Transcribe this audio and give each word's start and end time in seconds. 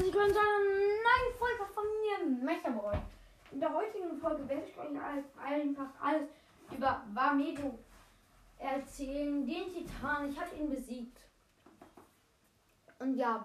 herzlich 0.00 0.14
willkommen 0.14 0.32
zu 0.32 0.40
einer 0.40 0.58
neuen 1.04 1.38
Folge 1.38 1.72
von 1.74 1.84
mir, 2.00 2.44
Mechaboy. 2.44 2.96
In 3.52 3.60
der 3.60 3.74
heutigen 3.74 4.16
Folge 4.18 4.48
werde 4.48 4.62
ich 4.66 4.78
euch 4.78 4.96
einfach 5.44 5.90
alles 6.00 6.28
über 6.74 7.02
Vamedo 7.12 7.78
erzählen, 8.58 9.46
den 9.46 9.64
Titan. 9.70 10.30
Ich 10.30 10.40
habe 10.40 10.56
ihn 10.56 10.70
besiegt. 10.70 11.18
Und 12.98 13.16
ja, 13.16 13.44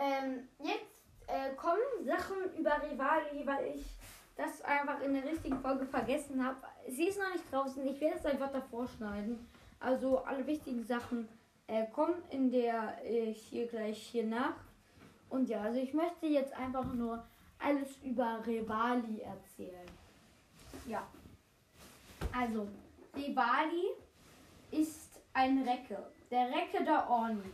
ähm, 0.00 0.48
jetzt 0.58 1.26
äh, 1.26 1.54
kommen 1.54 1.82
Sachen 2.06 2.54
über 2.58 2.80
Rivali, 2.82 3.46
weil 3.46 3.74
ich 3.74 3.84
das 4.36 4.62
einfach 4.62 5.02
in 5.02 5.12
der 5.12 5.24
richtigen 5.24 5.60
Folge 5.60 5.84
vergessen 5.84 6.42
habe. 6.42 6.56
Sie 6.88 7.08
ist 7.08 7.18
noch 7.18 7.30
nicht 7.30 7.52
draußen, 7.52 7.86
ich 7.86 8.00
werde 8.00 8.16
es 8.16 8.24
einfach 8.24 8.52
davor 8.52 8.86
schneiden. 8.88 9.46
Also 9.80 10.20
alle 10.20 10.46
wichtigen 10.46 10.86
Sachen 10.86 11.28
äh, 11.66 11.86
kommen 11.88 12.22
in 12.30 12.50
der 12.50 13.04
äh, 13.04 13.34
hier 13.34 13.66
gleich 13.66 13.98
hier 13.98 14.24
nach. 14.24 14.54
Und 15.28 15.48
ja, 15.48 15.62
also 15.62 15.78
ich 15.78 15.92
möchte 15.94 16.26
jetzt 16.26 16.52
einfach 16.54 16.84
nur 16.92 17.24
alles 17.58 17.96
über 18.02 18.42
Rivali 18.46 19.20
erzählen. 19.20 19.88
Ja. 20.86 21.06
Also, 22.32 22.68
Rivali 23.16 23.86
ist 24.70 25.20
ein 25.32 25.62
Recke. 25.62 26.10
Der 26.30 26.48
Recke 26.50 26.84
der 26.84 27.08
Orni. 27.08 27.50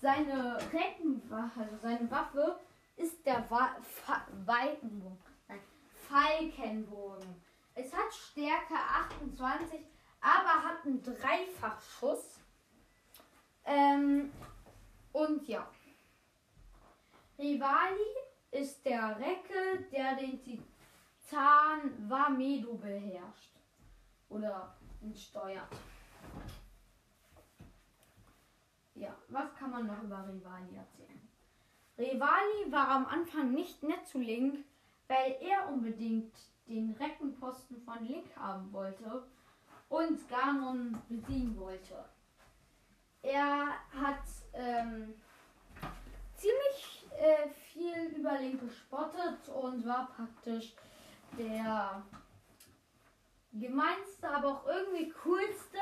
Seine 0.00 0.56
Reckenwaffe, 0.72 1.60
also 1.60 1.76
seine 1.82 2.10
Waffe 2.10 2.58
ist 2.96 3.24
der 3.26 3.44
Wa 3.50 3.76
Fa 3.82 4.24
Weitenbogen. 4.44 5.18
Nein, 5.48 5.60
Falkenbogen. 6.08 7.42
Es 7.74 7.92
hat 7.92 8.12
Stärke 8.12 8.74
28, 8.74 9.80
aber 10.20 10.64
hat 10.64 10.84
einen 10.84 11.02
Dreifachschuss. 11.02 12.38
Ähm, 13.64 14.32
und 15.12 15.46
ja. 15.48 15.68
Rivali 17.38 18.16
ist 18.50 18.84
der 18.84 19.16
Recke, 19.18 19.84
der 19.92 20.16
den 20.16 20.42
Titan 20.42 22.08
Vamedo 22.08 22.74
beherrscht. 22.74 23.54
Oder 24.28 24.74
steuert. 25.14 25.68
Ja, 28.94 29.14
was 29.28 29.54
kann 29.54 29.70
man 29.70 29.86
noch 29.86 30.02
über 30.02 30.26
Rivali 30.28 30.76
erzählen? 30.76 31.28
Rivali 31.96 32.70
war 32.70 32.88
am 32.88 33.06
Anfang 33.06 33.52
nicht 33.52 33.82
nett 33.82 34.06
zu 34.06 34.18
Link, 34.18 34.64
weil 35.06 35.36
er 35.40 35.68
unbedingt 35.68 36.34
den 36.66 36.92
Reckenposten 36.92 37.80
von 37.82 38.04
Link 38.04 38.36
haben 38.36 38.72
wollte 38.72 39.22
und 39.88 40.28
Ganon 40.28 41.00
besiegen 41.08 41.56
wollte. 41.58 42.04
Er 43.22 43.68
hat 43.94 44.24
ähm, 44.52 45.14
ziemlich 46.34 46.97
äh, 47.18 47.48
viel 47.72 48.16
über 48.16 48.38
Link 48.38 48.60
gespottet 48.60 49.48
und 49.48 49.86
war 49.86 50.08
praktisch 50.14 50.74
der 51.38 52.02
gemeinste, 53.52 54.28
aber 54.28 54.48
auch 54.48 54.66
irgendwie 54.66 55.10
coolste 55.10 55.78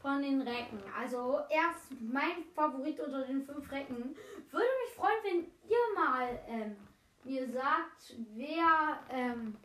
von 0.00 0.22
den 0.22 0.42
Recken. 0.42 0.82
Also 0.98 1.40
er 1.48 1.70
ist 1.70 2.00
mein 2.00 2.44
Favorit 2.54 2.98
unter 3.00 3.24
den 3.24 3.44
fünf 3.44 3.70
Recken. 3.70 4.16
Würde 4.50 4.66
mich 4.84 4.94
freuen, 4.96 5.22
wenn 5.24 5.70
ihr 5.70 5.94
mal 5.94 6.40
ähm, 6.48 6.76
mir 7.24 7.48
sagt, 7.50 8.16
wer 8.34 8.98
ähm, 9.10 9.56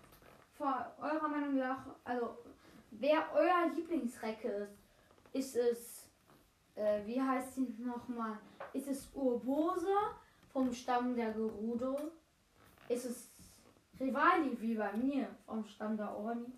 von 0.57 0.73
eurer 0.99 1.27
Meinung 1.27 1.55
nach, 1.55 1.85
also 2.03 2.37
wer 2.91 3.23
euer 3.33 3.71
Lieblingsrecke 3.73 4.47
ist. 4.47 4.87
Ist 5.33 5.55
es, 5.55 6.09
äh, 6.75 7.05
wie 7.05 7.21
heißt 7.21 7.55
sie 7.55 7.75
nochmal? 7.77 8.39
Ist 8.73 8.87
es 8.87 9.09
Urbose 9.13 9.93
vom 10.57 10.73
Stamm 10.73 11.15
der 11.15 11.33
Gerudo? 11.33 11.95
Ist 12.89 13.05
es 13.05 13.29
Rivali 13.99 14.57
wie 14.59 14.73
bei 14.73 14.91
mir 14.93 15.27
vom 15.45 15.63
Stamm 15.63 15.95
der 15.95 16.17
Orni? 16.17 16.51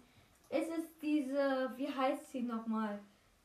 Ist 0.49 0.69
es 0.69 0.85
diese, 1.01 1.69
wie 1.75 1.93
heißt 1.93 2.31
sie 2.31 2.43
nochmal? 2.43 2.99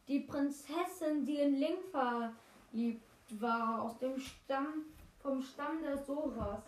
Die 0.07 0.21
Prinzessin, 0.21 1.25
die 1.25 1.41
in 1.41 1.57
Link 1.57 1.81
verliebt 1.91 3.03
war, 3.41 3.83
aus 3.83 3.99
dem 3.99 4.17
Stamm, 4.17 4.85
vom 5.21 5.43
Stamm 5.43 5.83
der 5.83 5.99
Soras. 5.99 6.63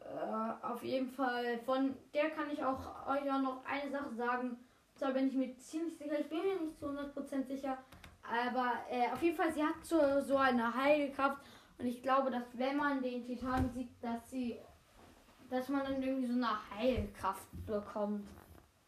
Äh, 0.00 0.66
auf 0.66 0.82
jeden 0.82 1.10
Fall, 1.10 1.58
von 1.58 1.94
der 2.14 2.30
kann 2.30 2.50
ich 2.50 2.64
auch 2.64 3.06
euch 3.06 3.30
auch 3.30 3.42
noch 3.42 3.62
eine 3.66 3.90
Sache 3.90 4.14
sagen. 4.14 4.56
Da 4.98 5.10
bin 5.10 5.28
ich 5.28 5.34
mir 5.34 5.54
ziemlich 5.58 5.98
sicher. 5.98 6.18
Ich 6.18 6.30
bin 6.30 6.38
mir 6.38 6.60
nicht 6.62 6.78
zu 6.78 6.86
100% 6.86 7.46
sicher. 7.46 7.76
Aber 8.22 8.72
äh, 8.90 9.12
auf 9.12 9.22
jeden 9.22 9.36
Fall, 9.36 9.52
sie 9.52 9.62
hat 9.62 9.84
so, 9.84 9.98
so 10.22 10.38
eine 10.38 10.74
Heilkraft. 10.74 11.42
Und 11.80 11.86
ich 11.86 12.02
glaube, 12.02 12.30
dass 12.30 12.44
wenn 12.58 12.76
man 12.76 13.02
den 13.02 13.24
Titan 13.24 13.68
besiegt, 13.68 14.04
dass 14.04 14.28
sie. 14.30 14.58
dass 15.48 15.68
man 15.70 15.82
dann 15.82 16.02
irgendwie 16.02 16.26
so 16.26 16.34
eine 16.34 16.70
Heilkraft 16.70 17.48
bekommt. 17.66 18.28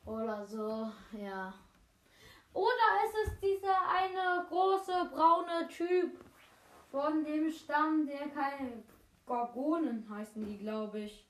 Oder 0.04 0.44
so, 0.44 0.90
ja. 1.12 1.54
Oder 2.52 2.88
ist 3.06 3.28
es 3.28 3.40
dieser 3.40 3.88
eine 3.88 4.46
große 4.48 5.10
braune 5.10 5.68
Typ 5.68 6.18
von 6.90 7.24
dem 7.24 7.50
Stamm, 7.50 8.06
der 8.06 8.28
keine 8.28 8.82
Gorgonen 9.24 10.06
heißen 10.10 10.44
die, 10.44 10.58
glaube 10.58 11.00
ich. 11.00 11.26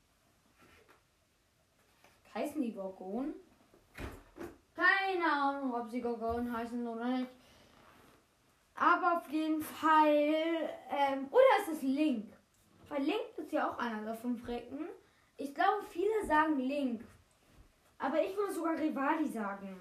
Heißen 2.34 2.60
die 2.60 2.74
Gorgonen? 2.74 3.34
Keine 4.74 5.30
Ahnung, 5.30 5.74
ob 5.74 5.88
sie 5.88 6.00
Gorgonen 6.00 6.56
heißen 6.56 6.84
oder 6.88 7.04
nicht. 7.04 7.41
Aber 8.82 9.18
auf 9.18 9.28
jeden 9.30 9.62
Fall. 9.62 10.34
Ähm, 10.90 11.28
oder 11.30 11.44
ist 11.60 11.76
es 11.76 11.82
Link? 11.82 12.32
Weil 12.88 13.02
Link 13.02 13.20
ist 13.36 13.52
ja 13.52 13.70
auch 13.70 13.78
einer 13.78 14.02
der 14.02 14.16
fünf 14.16 14.46
Recken. 14.48 14.88
Ich 15.36 15.54
glaube, 15.54 15.84
viele 15.88 16.26
sagen 16.26 16.58
Link. 16.58 17.04
Aber 18.00 18.20
ich 18.20 18.36
würde 18.36 18.52
sogar 18.52 18.76
Rivali 18.76 19.28
sagen. 19.28 19.80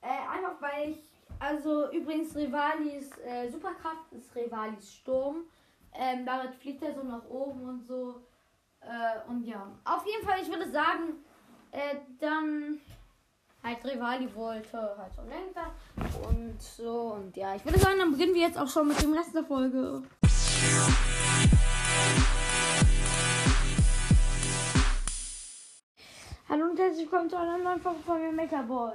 Äh, 0.00 0.06
einfach 0.06 0.60
weil 0.60 0.90
ich. 0.90 1.10
Also 1.40 1.90
übrigens, 1.90 2.36
Rivalis 2.36 3.10
äh, 3.18 3.50
Superkraft 3.50 4.12
ist 4.12 4.32
Rivalis 4.36 4.94
Sturm. 4.94 5.38
Ähm, 5.94 6.24
damit 6.24 6.54
fliegt 6.54 6.80
er 6.84 6.94
so 6.94 7.02
nach 7.02 7.28
oben 7.28 7.68
und 7.68 7.84
so. 7.84 8.22
Äh, 8.82 9.28
und 9.28 9.44
ja. 9.44 9.66
Auf 9.84 10.06
jeden 10.06 10.24
Fall, 10.24 10.40
ich 10.40 10.48
würde 10.48 10.70
sagen, 10.70 11.24
äh, 11.72 11.96
dann 12.20 12.80
halt 13.62 13.84
Rivali 13.84 14.34
wollte 14.34 14.96
halt 14.98 15.14
so 15.14 15.22
Lenker 15.22 15.70
und 16.28 16.60
so 16.60 17.14
und 17.14 17.36
ja, 17.36 17.54
ich 17.54 17.64
würde 17.64 17.78
sagen, 17.78 17.98
dann 17.98 18.10
beginnen 18.12 18.34
wir 18.34 18.42
jetzt 18.42 18.58
auch 18.58 18.68
schon 18.68 18.88
mit 18.88 19.00
dem 19.00 19.14
der 19.14 19.44
Folge. 19.44 20.02
Hallo 26.48 26.66
und 26.66 26.78
herzlich 26.78 27.04
willkommen 27.04 27.30
zu 27.30 27.38
einer 27.38 27.58
neuen 27.58 27.80
Folge 27.80 28.00
von 28.00 28.20
mir 28.20 28.32
Mechaboy. 28.32 28.92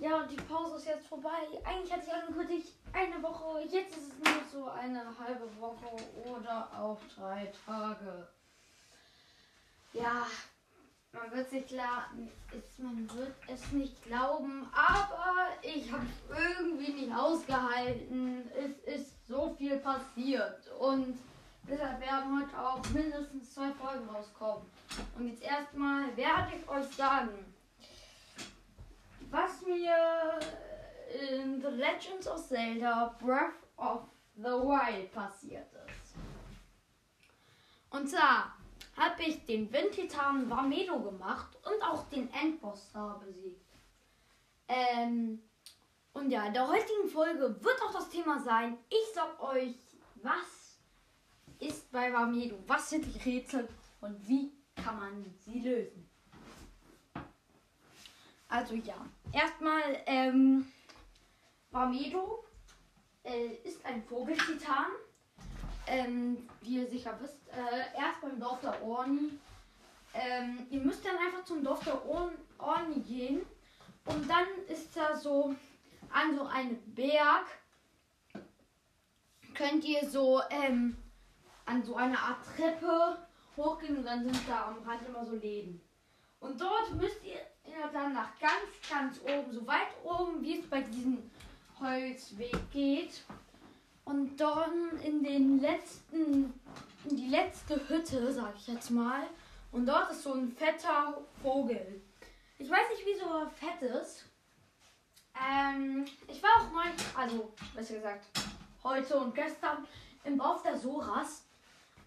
Ja, 0.00 0.24
die 0.24 0.36
Pause 0.36 0.76
ist 0.76 0.86
jetzt 0.86 1.06
vorbei. 1.06 1.30
Eigentlich 1.64 1.92
hatte 1.92 2.02
ich 2.06 2.12
angekündigt 2.12 2.72
eine 2.92 3.22
Woche, 3.22 3.60
jetzt 3.62 3.96
ist 3.96 4.12
es 4.12 4.18
nur 4.18 4.42
so 4.52 4.68
eine 4.68 5.04
halbe 5.18 5.48
Woche 5.60 5.96
oder 6.28 6.68
auch 6.78 6.98
drei 7.16 7.50
Tage. 7.64 8.28
Ja, 9.92 10.26
man 11.14 11.30
wird 11.32 11.48
sich 11.48 11.66
klar, 11.66 12.10
man 12.78 13.08
wird 13.16 13.34
es 13.48 13.72
nicht 13.72 14.02
glauben, 14.02 14.68
aber 14.72 15.48
ich 15.62 15.90
habe 15.90 16.04
es 16.06 16.38
irgendwie 16.38 16.92
nicht 16.92 17.14
ausgehalten. 17.14 18.50
Es 18.56 18.94
ist 18.94 19.26
so 19.26 19.54
viel 19.56 19.78
passiert 19.78 20.68
und 20.78 21.18
deshalb 21.68 22.00
werden 22.00 22.40
heute 22.42 22.58
auch 22.58 22.84
mindestens 22.90 23.54
zwei 23.54 23.70
Folgen 23.72 24.08
rauskommen. 24.08 24.66
Und 25.16 25.28
jetzt 25.28 25.42
erstmal 25.42 26.16
werde 26.16 26.52
ich 26.56 26.68
euch 26.68 26.86
sagen, 26.94 27.54
was 29.30 29.62
mir 29.62 30.38
in 31.30 31.60
The 31.60 31.68
Legends 31.68 32.26
of 32.26 32.44
Zelda 32.46 33.16
Breath 33.20 33.54
of 33.76 34.02
the 34.36 34.42
Wild 34.42 35.12
passiert 35.12 35.72
ist. 35.72 36.14
Und 37.90 38.08
zwar 38.08 38.56
habe 38.96 39.22
ich 39.22 39.44
den 39.44 39.72
Windtitan 39.72 40.48
Vamedo 40.48 41.00
gemacht 41.00 41.56
und 41.64 41.82
auch 41.82 42.08
den 42.08 42.32
Endboss 42.32 42.90
da 42.92 43.20
besiegt. 43.24 43.60
Ähm, 44.68 45.42
und 46.12 46.30
ja, 46.30 46.46
in 46.46 46.54
der 46.54 46.68
heutigen 46.68 47.08
Folge 47.08 47.56
wird 47.62 47.82
auch 47.82 47.92
das 47.92 48.08
Thema 48.08 48.40
sein, 48.40 48.78
ich 48.88 49.14
sag 49.14 49.42
euch, 49.42 49.74
was 50.22 50.78
ist 51.58 51.90
bei 51.90 52.12
Vamedo, 52.12 52.56
was 52.66 52.90
sind 52.90 53.04
die 53.04 53.18
Rätsel 53.18 53.68
und 54.00 54.28
wie 54.28 54.52
kann 54.76 54.98
man 54.98 55.34
sie 55.40 55.60
lösen. 55.60 56.08
Also 58.48 58.74
ja, 58.74 58.94
erstmal, 59.32 59.82
ähm, 60.06 60.66
Vamedo 61.70 62.44
äh, 63.24 63.54
ist 63.64 63.84
ein 63.84 64.04
Vogeltitan 64.04 64.92
ähm, 65.86 66.48
wie 66.62 66.76
ihr 66.76 66.86
sicher 66.86 67.16
wisst, 67.20 67.38
äh, 67.48 67.98
erst 67.98 68.20
beim 68.20 68.38
Dorf 68.40 68.60
der 68.60 68.82
Orni. 68.82 69.38
Ähm, 70.14 70.66
ihr 70.70 70.80
müsst 70.80 71.04
dann 71.04 71.16
einfach 71.16 71.44
zum 71.44 71.64
Dorf 71.64 71.84
der 71.84 72.06
Or 72.06 72.30
Orni 72.58 73.00
gehen 73.00 73.42
und 74.06 74.28
dann 74.30 74.46
ist 74.68 74.96
da 74.96 75.16
so 75.16 75.54
an 76.12 76.36
so 76.36 76.46
einem 76.46 76.78
Berg 76.94 77.46
könnt 79.54 79.84
ihr 79.84 80.08
so 80.08 80.40
ähm, 80.50 80.96
an 81.64 81.82
so 81.82 81.96
einer 81.96 82.18
Art 82.18 82.44
Treppe 82.56 83.18
hochgehen 83.56 83.98
und 83.98 84.04
dann 84.04 84.24
sind 84.24 84.48
da 84.48 84.66
am 84.66 84.88
Rand 84.88 85.06
immer 85.06 85.24
so 85.24 85.36
Läden. 85.36 85.80
Und 86.40 86.60
dort 86.60 86.92
müsst 86.94 87.24
ihr 87.24 87.40
dann 87.92 88.12
nach 88.12 88.38
ganz, 88.38 88.90
ganz 88.90 89.20
oben, 89.22 89.52
so 89.52 89.66
weit 89.66 89.88
oben, 90.02 90.42
wie 90.42 90.58
es 90.58 90.68
bei 90.68 90.82
diesem 90.82 91.30
Holzweg 91.80 92.70
geht. 92.70 93.24
Und 94.04 94.36
dann 94.36 94.98
in 95.02 95.22
den 95.22 95.60
letzten, 95.60 96.52
in 97.04 97.16
die 97.16 97.28
letzte 97.28 97.88
Hütte, 97.88 98.32
sag 98.32 98.54
ich 98.56 98.66
jetzt 98.66 98.90
mal. 98.90 99.22
Und 99.72 99.86
dort 99.86 100.10
ist 100.10 100.22
so 100.22 100.34
ein 100.34 100.52
fetter 100.52 101.20
Vogel. 101.42 102.02
Ich 102.58 102.70
weiß 102.70 102.90
nicht, 102.90 103.04
wieso 103.06 103.26
er 103.26 103.50
fett 103.50 103.90
ist. 103.90 104.26
Ähm, 105.34 106.04
ich 106.28 106.42
war 106.42 106.50
auch 106.60 106.70
mal, 106.70 106.86
also 107.16 107.52
besser 107.74 107.94
gesagt, 107.94 108.26
heute 108.84 109.18
und 109.18 109.34
gestern 109.34 109.86
im 110.24 110.36
Bau 110.38 110.58
der 110.62 110.78
Soras. 110.78 111.44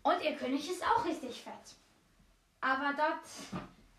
Und 0.04 0.24
ihr 0.24 0.36
König 0.36 0.70
ist 0.70 0.84
auch 0.84 1.04
richtig 1.04 1.42
fett. 1.42 1.76
Aber 2.62 2.94
dort 2.96 3.26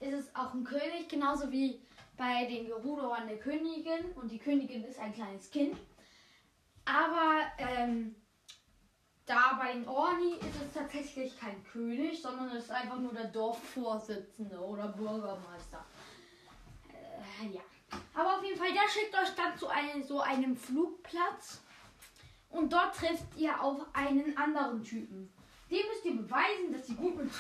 ist 0.00 0.19
es 0.19 0.35
auch 0.35 0.55
ein 0.55 0.65
König, 0.65 1.09
genauso 1.09 1.50
wie 1.50 1.81
bei 2.17 2.47
den 2.47 2.67
Gerudo 2.67 3.15
der 3.29 3.39
Königin. 3.39 4.12
Und 4.15 4.31
die 4.31 4.39
Königin 4.39 4.85
ist 4.85 4.99
ein 4.99 5.12
kleines 5.12 5.50
Kind. 5.50 5.77
Aber 6.88 7.43
ähm, 7.58 8.17
da 9.26 9.58
bei 9.61 9.75
den 9.75 9.87
Orni 9.87 10.37
ist 10.37 10.62
es 10.67 10.73
tatsächlich 10.73 11.38
kein 11.38 11.62
König, 11.64 12.20
sondern 12.23 12.49
es 12.49 12.64
ist 12.64 12.70
einfach 12.70 12.99
nur 12.99 13.12
der 13.12 13.26
Dorfvorsitzende 13.26 14.58
oder 14.58 14.88
Bürgermeister. 14.88 15.85
Äh, 16.88 17.49
ja. 17.49 17.61
Aber 18.14 18.37
auf 18.37 18.44
jeden 18.44 18.58
Fall, 18.58 18.73
der 18.73 18.88
schickt 18.88 19.14
euch 19.14 19.35
dann 19.35 19.56
zu 19.58 19.69
einem, 19.69 20.02
so 20.02 20.20
einem 20.20 20.56
Flugplatz. 20.56 21.62
Und 22.50 22.73
dort 22.73 22.94
trifft 22.96 23.37
ihr 23.37 23.62
auf 23.62 23.85
einen 23.93 24.35
anderen 24.38 24.82
Typen. 24.82 25.31
Dem 25.70 25.87
müsst 25.88 26.06
ihr 26.06 26.17
beweisen, 26.17 26.73
dass 26.73 26.88
ihr 26.88 26.96
gut 26.96 27.17
mit 27.17 27.31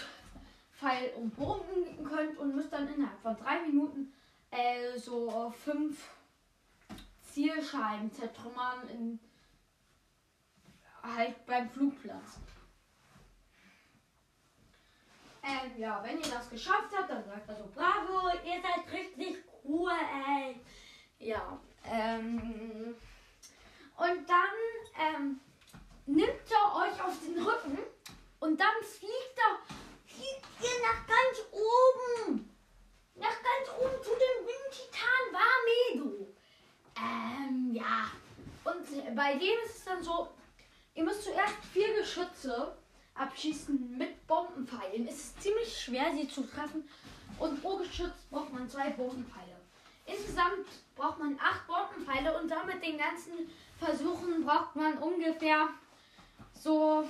Pfeil 0.72 1.12
und 1.16 1.34
Bogen 1.34 2.04
könnt 2.04 2.36
und 2.36 2.54
müsst 2.54 2.70
dann 2.70 2.92
innerhalb 2.92 3.18
von 3.22 3.34
drei 3.36 3.62
Minuten 3.62 4.12
äh, 4.50 4.98
so 4.98 5.50
fünf 5.64 6.06
Zielscheiben 7.22 8.12
zertrümmern 8.12 8.86
in 8.90 9.18
halt 11.14 11.46
beim 11.46 11.68
Flugplatz. 11.70 12.38
Ähm, 15.42 15.80
ja, 15.80 16.02
wenn 16.02 16.18
ihr 16.18 16.28
das 16.28 16.50
geschafft 16.50 16.90
habt, 16.96 17.10
dann 17.10 17.24
sagt 17.24 17.48
er 17.48 17.56
so, 17.56 17.68
bravo, 17.74 18.28
ihr 18.44 18.60
seid 18.60 18.92
richtig 18.92 19.44
cool, 19.64 19.92
ey. 20.26 20.60
Ja, 21.20 21.58
ähm, 21.84 22.94
und 23.96 24.28
dann 24.28 25.14
ähm, 25.14 25.40
nimmt 26.06 26.50
er 26.50 26.76
euch 26.76 27.02
auf 27.02 27.18
den 27.20 27.42
Rücken 27.42 27.78
und 28.40 28.60
dann 28.60 28.82
fliegt 28.82 29.36
er, 29.36 29.74
fliegt 30.06 30.46
ihr 30.60 30.82
nach 30.82 31.06
ganz 31.06 31.46
oben. 31.50 32.54
Nach 33.14 33.28
ganz 33.28 33.78
oben 33.80 34.02
zu 34.02 34.10
dem 34.10 34.46
Windtitan 34.46 35.24
Warmedo. 35.32 36.34
Ähm, 36.96 37.70
ja. 37.72 38.10
Und 38.64 39.16
bei 39.16 39.32
dem 39.34 39.58
ist 39.64 39.78
es 39.78 39.84
dann 39.84 40.02
so, 40.02 40.28
müsst 41.08 41.24
zuerst 41.24 41.54
vier 41.72 41.94
Geschütze 41.94 42.76
abschießen 43.14 43.96
mit 43.96 44.26
Bombenpfeilen. 44.26 45.08
Es 45.08 45.16
ist 45.16 45.42
ziemlich 45.42 45.80
schwer, 45.80 46.12
sie 46.14 46.28
zu 46.28 46.42
treffen. 46.42 46.88
Und 47.38 47.62
pro 47.62 47.76
Geschütz 47.78 48.26
braucht 48.30 48.52
man 48.52 48.68
zwei 48.68 48.90
Bombenpfeile. 48.90 49.56
Insgesamt 50.04 50.66
braucht 50.94 51.18
man 51.18 51.38
acht 51.40 51.66
Bombenpfeile 51.66 52.38
und 52.38 52.50
damit 52.50 52.82
den 52.82 52.98
ganzen 52.98 53.50
Versuchen 53.78 54.44
braucht 54.44 54.76
man 54.76 54.98
ungefähr 54.98 55.68
so, 56.52 57.08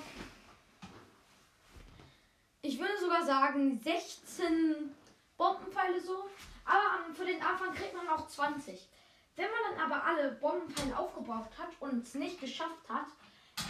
ich 2.62 2.78
würde 2.78 2.98
sogar 3.00 3.24
sagen 3.24 3.80
16 3.82 4.94
Bombenpfeile 5.36 6.00
so. 6.00 6.28
Aber 6.64 7.14
für 7.14 7.24
den 7.24 7.42
Anfang 7.42 7.74
kriegt 7.74 7.94
man 7.94 8.08
auch 8.08 8.28
20. 8.28 8.88
Wenn 9.36 9.46
man 9.46 9.76
dann 9.76 9.90
aber 9.90 10.04
alle 10.04 10.32
Bombenpfeile 10.32 10.96
aufgebraucht 10.96 11.56
hat 11.58 11.70
und 11.80 12.02
es 12.02 12.14
nicht 12.14 12.40
geschafft 12.40 12.88
hat, 12.88 13.06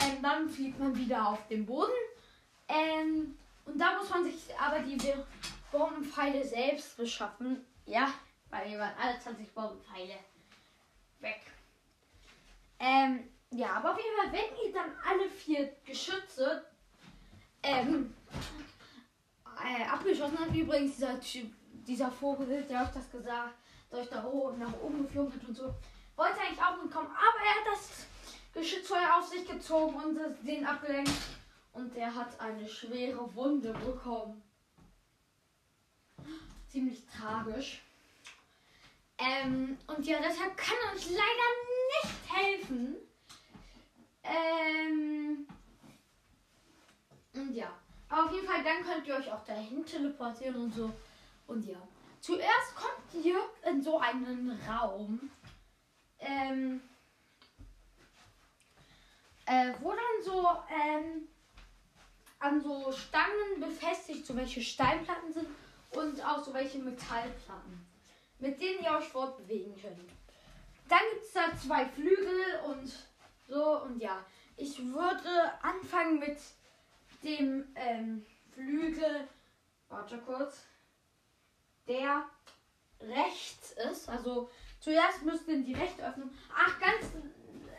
ähm, 0.03 0.23
dann 0.23 0.49
fliegt 0.49 0.79
man 0.79 0.97
wieder 0.97 1.29
auf 1.29 1.47
den 1.49 1.67
Boden. 1.67 1.93
Ähm, 2.69 3.37
und 3.65 3.79
da 3.79 3.99
muss 3.99 4.11
man 4.11 4.25
sich 4.25 4.35
aber 4.59 4.81
die 4.81 4.99
Bombenpfeile 5.71 6.45
selbst 6.45 6.97
beschaffen. 6.97 7.65
Ja, 7.87 8.13
weil 8.51 8.71
wir 8.71 8.79
waren 8.79 8.95
alle 9.01 9.19
20 9.19 9.53
Bombenpfeile 9.55 10.15
weg. 11.21 11.41
Ähm, 12.79 13.29
ja, 13.51 13.75
aber 13.75 13.93
auf 13.93 13.99
jeden 13.99 14.17
Fall, 14.17 14.33
wenn 14.33 14.67
ihr 14.67 14.73
dann 14.73 14.93
alle 15.07 15.29
vier 15.29 15.73
Geschütze 15.85 16.65
ähm, 17.63 18.15
äh, 19.65 19.85
abgeschossen 19.85 20.39
habt, 20.39 20.55
übrigens 20.55 20.97
dieser 20.97 21.21
Typ, 21.21 21.53
dieser 21.87 22.11
Vogel, 22.11 22.63
der 22.63 22.83
euch 22.83 22.91
das 22.91 23.11
gesagt, 23.11 23.55
der 23.91 24.01
euch 24.01 24.09
da 24.09 24.25
oben 24.25 24.59
nach 24.59 24.73
oben 24.81 25.03
geflogen 25.03 25.33
hat 25.33 25.49
und 25.49 25.57
so, 25.57 25.75
wollte 26.17 26.41
eigentlich 26.41 26.63
auch 26.63 26.83
mitkommen, 26.83 27.09
aber 27.09 27.45
er 27.45 27.61
hat 27.61 27.73
das 27.73 28.07
Geschützfeuer 28.59 29.17
auf 29.17 29.29
sich 29.29 29.47
gezogen 29.47 29.95
und 29.95 30.19
den 30.47 30.67
abgelenkt. 30.67 31.13
Und 31.73 31.95
er 31.95 32.13
hat 32.13 32.41
eine 32.41 32.69
schwere 32.69 33.35
Wunde 33.35 33.73
bekommen. 33.73 34.43
Ziemlich 36.67 37.05
tragisch. 37.07 37.83
Ähm, 39.17 39.79
und 39.87 40.07
ja, 40.07 40.19
deshalb 40.21 40.57
kann 40.57 40.77
er 40.87 40.93
uns 40.93 41.11
leider 41.11 41.49
nicht 42.03 42.33
helfen. 42.33 42.97
Ähm, 44.23 45.49
und 47.35 47.55
ja. 47.55 47.73
Aber 48.09 48.25
auf 48.25 48.33
jeden 48.33 48.47
Fall, 48.47 48.65
dann 48.65 48.83
könnt 48.83 49.07
ihr 49.07 49.17
euch 49.17 49.31
auch 49.31 49.45
dahin 49.45 49.85
teleportieren 49.85 50.57
und 50.57 50.75
so. 50.75 50.93
Und 51.47 51.65
ja. 51.65 51.77
Zuerst 52.21 52.75
kommt 52.75 53.25
ihr 53.25 53.39
in 53.71 53.81
so 53.83 53.99
einen 53.99 54.59
Raum. 54.69 55.31
Ähm, 56.19 56.81
äh, 59.49 59.73
wo 59.81 59.91
dann 59.91 60.23
so 60.23 60.47
ähm, 60.71 61.29
an 62.39 62.61
so 62.61 62.93
Stangen 62.93 63.61
befestigt, 63.61 64.27
so 64.27 64.37
welche 64.37 64.61
Steinplatten 64.61 65.33
sind 65.33 65.49
und 65.93 66.25
auch 66.25 66.45
so 66.45 66.53
welche 66.53 66.79
Metallplatten, 66.79 67.87
mit 68.39 68.61
denen 68.61 68.85
ihr 68.85 68.93
euch 68.93 69.09
fortbewegen 69.09 69.75
könnt. 69.81 69.99
Dann 70.89 71.01
gibt 71.13 71.25
es 71.25 71.33
da 71.33 71.57
zwei 71.57 71.87
Flügel 71.87 72.61
und 72.67 72.93
so 73.49 73.83
und 73.83 74.01
ja. 74.01 74.25
Ich 74.57 74.79
würde 74.85 75.53
anfangen 75.63 76.19
mit 76.19 76.37
dem 77.23 77.65
ähm, 77.77 78.27
Flügel, 78.53 79.29
warte 79.89 80.19
kurz, 80.19 80.65
der 81.87 82.29
rechts 83.01 83.73
ist. 83.91 84.09
Also 84.09 84.51
zuerst 84.81 85.23
müsst 85.23 85.47
ihr 85.47 85.63
die 85.63 85.75
rechte 85.75 86.05
öffnen. 86.05 86.31
Ach, 86.55 86.79
ganz 86.81 87.13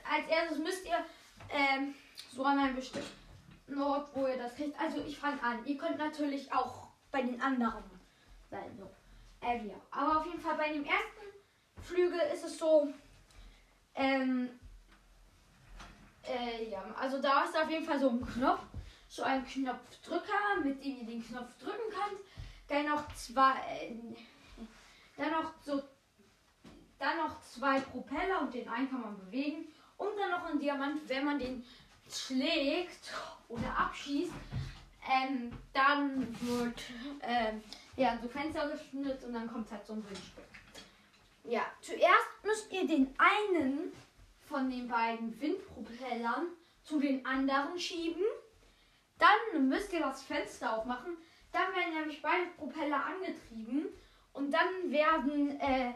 als 0.10 0.28
erstes 0.30 0.58
müsst 0.58 0.86
ihr 0.86 1.06
ähm, 1.52 1.96
so 2.32 2.44
an 2.44 2.60
einem 2.60 2.76
bestimmten 2.76 3.82
Ort, 3.82 4.10
wo 4.14 4.28
ihr 4.28 4.38
das 4.38 4.56
kriegt. 4.56 4.80
Also 4.80 5.04
ich 5.06 5.18
fange 5.18 5.42
an. 5.42 5.66
Ihr 5.66 5.78
könnt 5.78 5.98
natürlich 5.98 6.52
auch 6.54 6.88
bei 7.12 7.22
den 7.22 7.42
anderen 7.42 7.84
sein. 8.50 8.78
So. 8.78 8.90
Äh, 9.42 9.66
ja. 9.68 9.76
Aber 9.92 10.20
auf 10.20 10.26
jeden 10.26 10.42
Fall 10.42 10.58
bei 10.58 10.72
dem 10.72 10.84
ersten 10.84 11.82
Flügel 11.82 12.20
ist 12.34 12.44
es 12.44 12.58
so. 12.58 12.94
Ähm, 13.96 14.50
äh, 16.24 16.70
ja, 16.70 16.84
also 16.98 17.22
da 17.22 17.44
ist 17.44 17.58
auf 17.58 17.70
jeden 17.70 17.86
Fall 17.86 18.00
so 18.00 18.10
ein 18.10 18.26
Knopf. 18.26 18.62
So 19.08 19.24
ein 19.24 19.44
Knopfdrücker, 19.44 20.62
mit 20.64 20.84
dem 20.84 21.00
ihr 21.00 21.06
den 21.06 21.26
Knopf 21.26 21.58
drücken 21.58 21.90
könnt. 21.90 22.22
Dann 22.68 22.88
noch 22.88 23.12
zwei. 23.16 23.54
Äh, 23.54 23.96
dann 25.18 25.32
noch 25.32 25.54
so. 25.62 25.82
Dann 27.00 27.18
noch 27.18 27.42
zwei 27.42 27.80
Propeller 27.80 28.42
und 28.42 28.54
den 28.54 28.68
einen 28.68 28.90
kann 28.90 29.02
man 29.02 29.18
bewegen. 29.18 29.66
Und 30.00 30.18
dann 30.18 30.32
noch 30.32 30.46
ein 30.46 30.60
Diamant, 30.60 31.08
wenn 31.08 31.26
man 31.26 31.38
den 31.38 31.64
schlägt 32.10 33.14
oder 33.50 33.78
abschießt, 33.78 34.32
ähm, 35.12 35.52
dann 35.74 36.26
wird 36.42 36.82
ähm, 37.22 37.62
ja, 37.98 38.18
so 38.22 38.30
Fenster 38.30 38.70
geschnitten 38.70 39.26
und 39.26 39.34
dann 39.34 39.52
kommt 39.52 39.70
halt 39.70 39.86
so 39.86 39.94
ein 39.94 40.04
Windstück. 40.06 40.46
Ja, 41.44 41.66
zuerst 41.82 42.44
müsst 42.44 42.72
ihr 42.72 42.88
den 42.88 43.14
einen 43.18 43.92
von 44.48 44.70
den 44.70 44.88
beiden 44.88 45.40
Windpropellern 45.40 46.48
zu 46.84 47.00
den 47.00 47.26
anderen 47.26 47.78
schieben. 47.78 48.24
Dann 49.18 49.68
müsst 49.68 49.92
ihr 49.92 50.00
das 50.00 50.24
Fenster 50.24 50.78
aufmachen. 50.78 51.18
Dann 51.52 51.76
werden 51.76 51.94
nämlich 51.94 52.22
beide 52.22 52.46
Propeller 52.58 53.06
angetrieben 53.06 53.88
und 54.32 54.52
dann 54.52 54.92
werden 54.92 55.60
äh, 55.60 55.94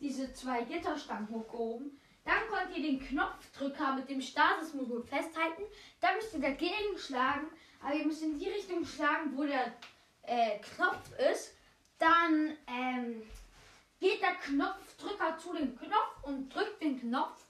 diese 0.00 0.32
zwei 0.34 0.64
Gitterstangen 0.64 1.30
hochgehoben. 1.30 1.98
Dann 2.28 2.46
könnt 2.50 2.76
ihr 2.76 2.82
den 2.82 3.00
Knopfdrücker 3.00 3.94
mit 3.94 4.10
dem 4.10 4.20
Stasis-Modul 4.20 5.02
festhalten. 5.02 5.62
Dann 5.98 6.16
müsst 6.16 6.34
ihr 6.34 6.40
dagegen 6.40 6.98
schlagen, 6.98 7.46
aber 7.80 7.94
ihr 7.94 8.04
müsst 8.04 8.22
in 8.22 8.38
die 8.38 8.50
Richtung 8.50 8.84
schlagen, 8.84 9.34
wo 9.34 9.44
der 9.44 9.72
äh, 10.24 10.58
Knopf 10.58 11.10
ist. 11.32 11.54
Dann 11.98 12.54
ähm, 12.66 13.22
geht 13.98 14.20
der 14.20 14.34
Knopfdrücker 14.34 15.38
zu 15.38 15.54
dem 15.54 15.74
Knopf 15.78 16.22
und 16.24 16.54
drückt 16.54 16.82
den 16.82 17.00
Knopf. 17.00 17.46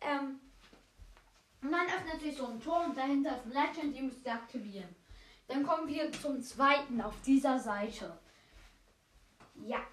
Ähm, 0.00 0.40
und 1.62 1.70
dann 1.70 1.86
öffnet 1.86 2.20
sich 2.20 2.36
so 2.36 2.48
ein 2.48 2.60
Tor 2.60 2.86
und 2.86 2.96
dahinter 2.96 3.36
ist 3.36 3.44
ein 3.44 3.52
Legend, 3.52 3.96
die 3.96 4.02
müsst 4.02 4.26
ihr 4.26 4.32
aktivieren. 4.32 4.96
Dann 5.46 5.64
kommen 5.64 5.86
wir 5.86 6.10
zum 6.10 6.42
zweiten 6.42 7.00
auf 7.00 7.14
dieser 7.24 7.60
Seite. 7.60 8.18
Ja. 9.54 9.86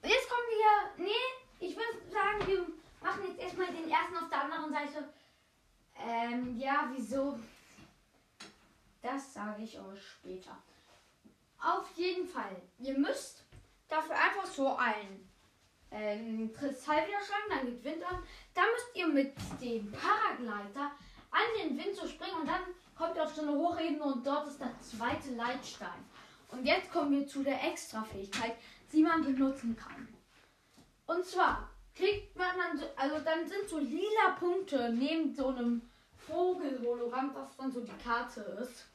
Und 0.00 0.08
jetzt 0.08 0.30
kommen 0.30 0.48
wir. 0.48 1.04
Nee, 1.04 1.45
ich 1.60 1.76
würde 1.76 2.10
sagen, 2.10 2.46
wir 2.46 2.66
machen 3.00 3.24
jetzt 3.28 3.40
erstmal 3.40 3.68
den 3.68 3.90
ersten 3.90 4.16
auf 4.16 4.28
der 4.28 4.44
anderen 4.44 4.72
Seite. 4.72 5.08
Ähm, 5.98 6.58
ja, 6.58 6.90
wieso? 6.94 7.38
Das 9.02 9.32
sage 9.32 9.62
ich 9.62 9.78
euch 9.78 10.02
später. 10.02 10.56
Auf 11.62 11.90
jeden 11.94 12.26
Fall. 12.26 12.60
Ihr 12.78 12.98
müsst 12.98 13.44
dafür 13.88 14.16
einfach 14.16 14.46
so 14.46 14.76
ein 14.76 15.28
ähm, 15.90 16.52
Kristall 16.52 17.06
wieder 17.06 17.20
schlagen, 17.20 17.48
dann 17.48 17.66
geht 17.66 17.84
Wind 17.84 18.04
an. 18.04 18.22
Da 18.54 18.62
müsst 18.62 18.94
ihr 18.94 19.06
mit 19.06 19.34
dem 19.60 19.92
Paragleiter 19.92 20.92
an 21.30 21.40
den 21.60 21.78
Wind 21.78 21.96
so 21.96 22.06
springen 22.06 22.40
und 22.40 22.48
dann 22.48 22.62
kommt 22.96 23.16
ihr 23.16 23.24
auf 23.24 23.34
so 23.34 23.42
eine 23.42 23.52
Hochebene 23.52 24.02
und 24.02 24.26
dort 24.26 24.48
ist 24.48 24.60
der 24.60 24.78
zweite 24.80 25.34
Leitstein. 25.34 26.04
Und 26.50 26.64
jetzt 26.64 26.90
kommen 26.92 27.12
wir 27.12 27.26
zu 27.26 27.42
der 27.42 27.62
Extra-Fähigkeit, 27.62 28.56
die 28.92 29.02
man 29.02 29.24
benutzen 29.24 29.76
kann. 29.76 30.08
Und 31.06 31.24
zwar 31.24 31.70
kriegt 31.94 32.36
man 32.36 32.56
dann, 32.56 32.78
so, 32.78 32.84
also 32.96 33.18
dann 33.24 33.46
sind 33.46 33.68
so 33.68 33.78
lila 33.78 34.30
Punkte 34.38 34.92
neben 34.92 35.34
so 35.34 35.48
einem 35.48 35.82
Vogel-Hologramm, 36.26 37.34
was 37.34 37.56
dann 37.56 37.70
so 37.70 37.80
die 37.80 38.02
Karte 38.02 38.40
ist. 38.60 38.86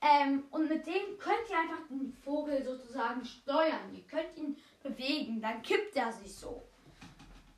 Ähm, 0.00 0.44
und 0.50 0.68
mit 0.68 0.86
dem 0.86 1.16
könnt 1.18 1.48
ihr 1.48 1.58
einfach 1.58 1.86
den 1.88 2.12
Vogel 2.12 2.62
sozusagen 2.62 3.24
steuern. 3.24 3.94
Ihr 3.94 4.02
könnt 4.02 4.36
ihn 4.36 4.56
bewegen, 4.82 5.40
dann 5.40 5.62
kippt 5.62 5.96
er 5.96 6.12
sich 6.12 6.34
so. 6.34 6.62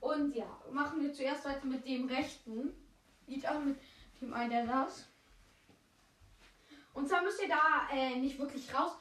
Und 0.00 0.34
ja, 0.36 0.46
machen 0.70 1.02
wir 1.02 1.12
zuerst 1.12 1.44
weiter 1.44 1.66
mit 1.66 1.84
dem 1.84 2.06
rechten. 2.06 2.72
Liegt 3.26 3.48
auch 3.48 3.58
mit 3.58 3.76
dem 4.20 4.32
einen, 4.32 4.50
der 4.50 4.66
das. 4.66 5.08
Und 6.94 7.08
zwar 7.08 7.22
müsst 7.22 7.42
ihr 7.42 7.48
da 7.48 7.88
äh, 7.92 8.16
nicht 8.16 8.38
wirklich 8.38 8.72
raus, 8.72 8.92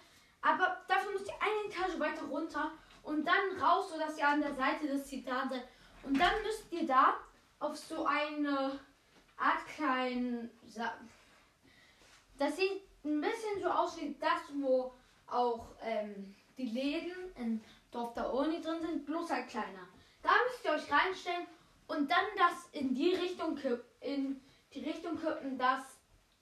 aber 0.46 0.78
dafür 0.88 1.12
müsst 1.14 1.28
ihr 1.28 1.42
eine 1.42 1.74
Etage 1.74 2.00
weiter 2.00 2.24
runter 2.26 2.72
und 3.02 3.26
dann 3.26 3.60
raus, 3.60 3.90
sodass 3.92 4.18
ihr 4.18 4.28
an 4.28 4.42
der 4.42 4.54
Seite 4.54 4.86
des 4.86 5.08
Titans 5.08 5.52
seid. 5.52 5.68
Und 6.04 6.20
dann 6.20 6.44
müsst 6.44 6.72
ihr 6.72 6.86
da 6.86 7.16
auf 7.60 7.76
so 7.76 8.06
eine 8.06 8.80
Art 9.38 9.66
kleinen. 9.76 10.52
Das 12.38 12.56
sieht 12.56 12.84
ein 13.04 13.22
bisschen 13.22 13.60
so 13.60 13.70
aus 13.70 14.00
wie 14.00 14.16
das, 14.20 14.42
wo 14.60 14.94
auch 15.26 15.66
ähm, 15.82 16.36
die 16.58 16.68
Läden 16.68 17.34
in 17.38 17.64
Dorf 17.90 18.14
der 18.14 18.32
Uni 18.32 18.62
drin 18.62 18.82
sind, 18.82 19.04
bloß 19.04 19.32
halt 19.32 19.48
kleiner. 19.50 19.88
Da 20.22 20.30
müsst 20.48 20.64
ihr 20.64 20.72
euch 20.74 20.92
reinstellen 20.92 21.48
und 21.88 22.12
dann 22.12 22.26
das 22.38 22.70
in 22.72 22.94
die 22.94 23.16
Richtung 23.16 23.58
in 24.00 24.40
die 24.76 24.84
Richtung 24.84 25.20
kippen, 25.20 25.58
dass 25.58 25.84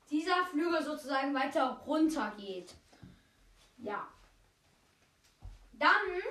dieser 0.09 0.45
Flügel 0.47 0.83
sozusagen 0.83 1.33
weiter 1.33 1.81
runter 1.85 2.33
geht. 2.37 2.75
Ja. 3.83 4.07
Dann, 5.73 6.21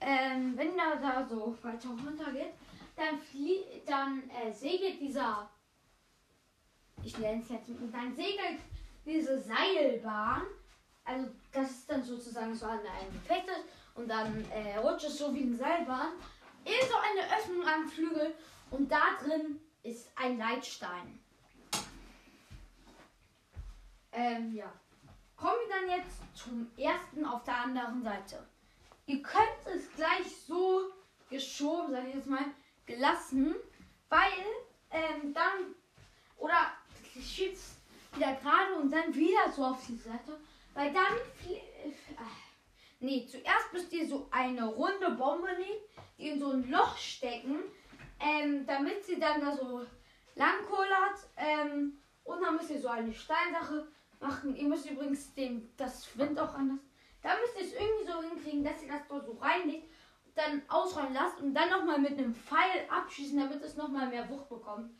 ähm, 0.00 0.56
wenn 0.56 0.78
er 0.78 0.96
da 0.96 1.26
so 1.26 1.56
weiter 1.62 1.88
runter 1.88 2.32
geht, 2.32 2.54
dann, 2.96 3.18
flie 3.18 3.82
dann 3.84 4.22
äh, 4.30 4.52
segelt 4.52 5.00
dieser 5.00 5.48
ich 7.06 7.18
nenne 7.18 7.42
es 7.42 7.48
jetzt, 7.48 7.70
dann 7.92 8.14
segelt 8.14 8.60
diese 9.04 9.40
Seilbahn, 9.40 10.42
also 11.04 11.28
das 11.52 11.70
ist 11.70 11.90
dann 11.90 12.02
sozusagen 12.02 12.54
so 12.54 12.66
an 12.66 12.80
einem 12.80 13.12
Gefecht 13.12 13.48
und 13.94 14.08
dann 14.08 14.44
äh, 14.50 14.76
rutscht 14.78 15.06
es 15.06 15.18
so 15.18 15.32
wie 15.32 15.42
eine 15.42 15.54
Seilbahn 15.54 16.12
in 16.64 16.88
so 16.88 16.96
eine 16.96 17.38
Öffnung 17.38 17.66
am 17.66 17.88
Flügel 17.88 18.34
und 18.70 18.90
da 18.90 19.16
drin 19.22 19.60
ist 19.84 20.10
ein 20.16 20.36
Leitstein. 20.36 21.20
Ähm, 24.12 24.52
ja. 24.52 24.72
Kommen 25.36 25.58
wir 25.68 25.76
dann 25.76 26.00
jetzt 26.00 26.20
zum 26.34 26.70
ersten 26.78 27.24
auf 27.24 27.44
der 27.44 27.58
anderen 27.58 28.02
Seite. 28.02 28.46
Ihr 29.06 29.22
könnt 29.22 29.66
es 29.66 29.92
gleich 29.94 30.34
so 30.46 30.90
geschoben, 31.28 31.92
sag 31.92 32.08
ich 32.08 32.14
jetzt 32.14 32.26
mal, 32.26 32.44
gelassen, 32.86 33.54
weil 34.08 34.20
ähm, 34.90 35.34
dann 35.34 35.74
oder 36.38 36.72
schiebt 37.20 37.58
wieder 38.14 38.34
gerade 38.34 38.74
und 38.76 38.90
dann 38.90 39.14
wieder 39.14 39.50
so 39.54 39.64
auf 39.64 39.86
die 39.86 39.96
Seite. 39.96 40.40
Weil 40.74 40.92
dann. 40.92 41.16
Äh, 41.48 41.92
nee, 43.00 43.26
zuerst 43.26 43.72
müsst 43.72 43.92
ihr 43.92 44.08
so 44.08 44.28
eine 44.30 44.66
runde 44.66 45.10
Bombe 45.10 45.48
nehmen, 45.58 45.80
die 46.18 46.28
in 46.28 46.40
so 46.40 46.52
ein 46.52 46.70
Loch 46.70 46.96
stecken, 46.96 47.58
ähm, 48.20 48.66
damit 48.66 49.04
sie 49.04 49.18
dann 49.18 49.40
da 49.40 49.54
so 49.54 49.86
lang 50.34 50.64
kullert. 50.66 51.28
Ähm, 51.36 51.98
und 52.24 52.40
dann 52.40 52.56
müsst 52.56 52.70
ihr 52.70 52.80
so 52.80 52.88
eine 52.88 53.12
Steinsache 53.12 53.86
machen. 54.20 54.56
Ihr 54.56 54.68
müsst 54.68 54.90
übrigens 54.90 55.32
den, 55.34 55.70
das 55.76 56.16
Wind 56.18 56.38
auch 56.38 56.54
anders. 56.54 56.80
Da 57.22 57.30
müsst 57.40 57.56
ihr 57.56 57.66
es 57.66 57.72
irgendwie 57.72 58.10
so 58.10 58.22
hinkriegen, 58.22 58.64
dass 58.64 58.82
ihr 58.82 58.88
das 58.88 59.06
dort 59.08 59.26
so 59.26 59.32
reinlegt, 59.32 59.90
dann 60.34 60.62
ausrollen 60.68 61.14
lasst 61.14 61.40
und 61.40 61.54
dann 61.54 61.70
nochmal 61.70 61.98
mit 61.98 62.12
einem 62.12 62.34
Pfeil 62.34 62.86
abschießen, 62.88 63.38
damit 63.38 63.62
es 63.62 63.76
nochmal 63.76 64.08
mehr 64.08 64.28
Wucht 64.28 64.48
bekommt. 64.48 64.90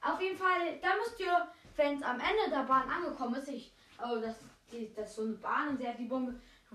Auf 0.00 0.20
jeden 0.20 0.36
Fall, 0.36 0.78
da 0.80 0.88
müsst 0.96 1.20
ihr 1.20 1.48
wenn 1.76 1.96
es 1.96 2.02
am 2.02 2.18
Ende 2.18 2.50
der 2.50 2.64
Bahn 2.64 2.88
angekommen 2.88 3.34
ist, 3.34 3.48
ich, 3.48 3.72
also 3.98 4.20
das, 4.20 4.36
die, 4.72 4.92
das 4.94 5.10
ist 5.10 5.16
so 5.16 5.22
eine 5.22 5.32
Bahn 5.32 5.68
und 5.68 5.78
sie 5.78 5.88
hat 5.88 5.98
die 5.98 6.06
Bombe 6.06 6.34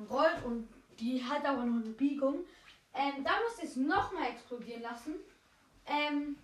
rollt 0.10 0.44
und 0.46 0.68
die 1.00 1.24
hat 1.24 1.46
aber 1.46 1.66
noch 1.66 1.84
eine 1.84 1.94
Biegung. 1.94 2.46
Ähm, 2.94 3.24
da 3.24 3.32
muss 3.42 3.64
es 3.64 3.76
nochmal 3.76 4.30
explodieren 4.30 4.82
lassen. 4.82 5.16
Ähm, 5.86 6.38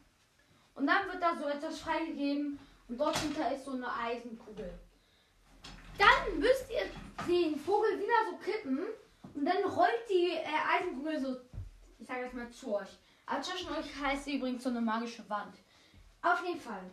und 0.75 0.87
dann 0.87 1.07
wird 1.07 1.21
da 1.21 1.35
so 1.35 1.47
etwas 1.47 1.79
freigegeben 1.79 2.59
und 2.87 2.99
dort 2.99 3.17
hinter 3.17 3.53
ist 3.53 3.65
so 3.65 3.71
eine 3.71 3.91
Eisenkugel. 3.93 4.71
Dann 5.97 6.39
müsst 6.39 6.69
ihr 6.69 6.85
den 7.27 7.57
Vogel 7.59 7.99
wieder 7.99 8.29
so 8.29 8.37
kippen 8.37 8.79
und 9.33 9.45
dann 9.45 9.63
rollt 9.63 10.09
die 10.09 10.31
äh, 10.31 10.45
Eisenkugel 10.79 11.19
so, 11.19 11.37
ich 11.99 12.07
sage 12.07 12.23
jetzt 12.23 12.33
mal 12.33 12.49
zu 12.49 12.75
euch. 12.75 12.89
Aber 13.25 13.41
zwischen 13.41 13.69
euch 13.71 13.85
heißt 14.01 14.25
sie 14.25 14.37
übrigens 14.37 14.63
so 14.63 14.69
eine 14.69 14.81
magische 14.81 15.27
Wand. 15.29 15.55
Auf 16.21 16.43
jeden 16.45 16.59
Fall 16.59 16.89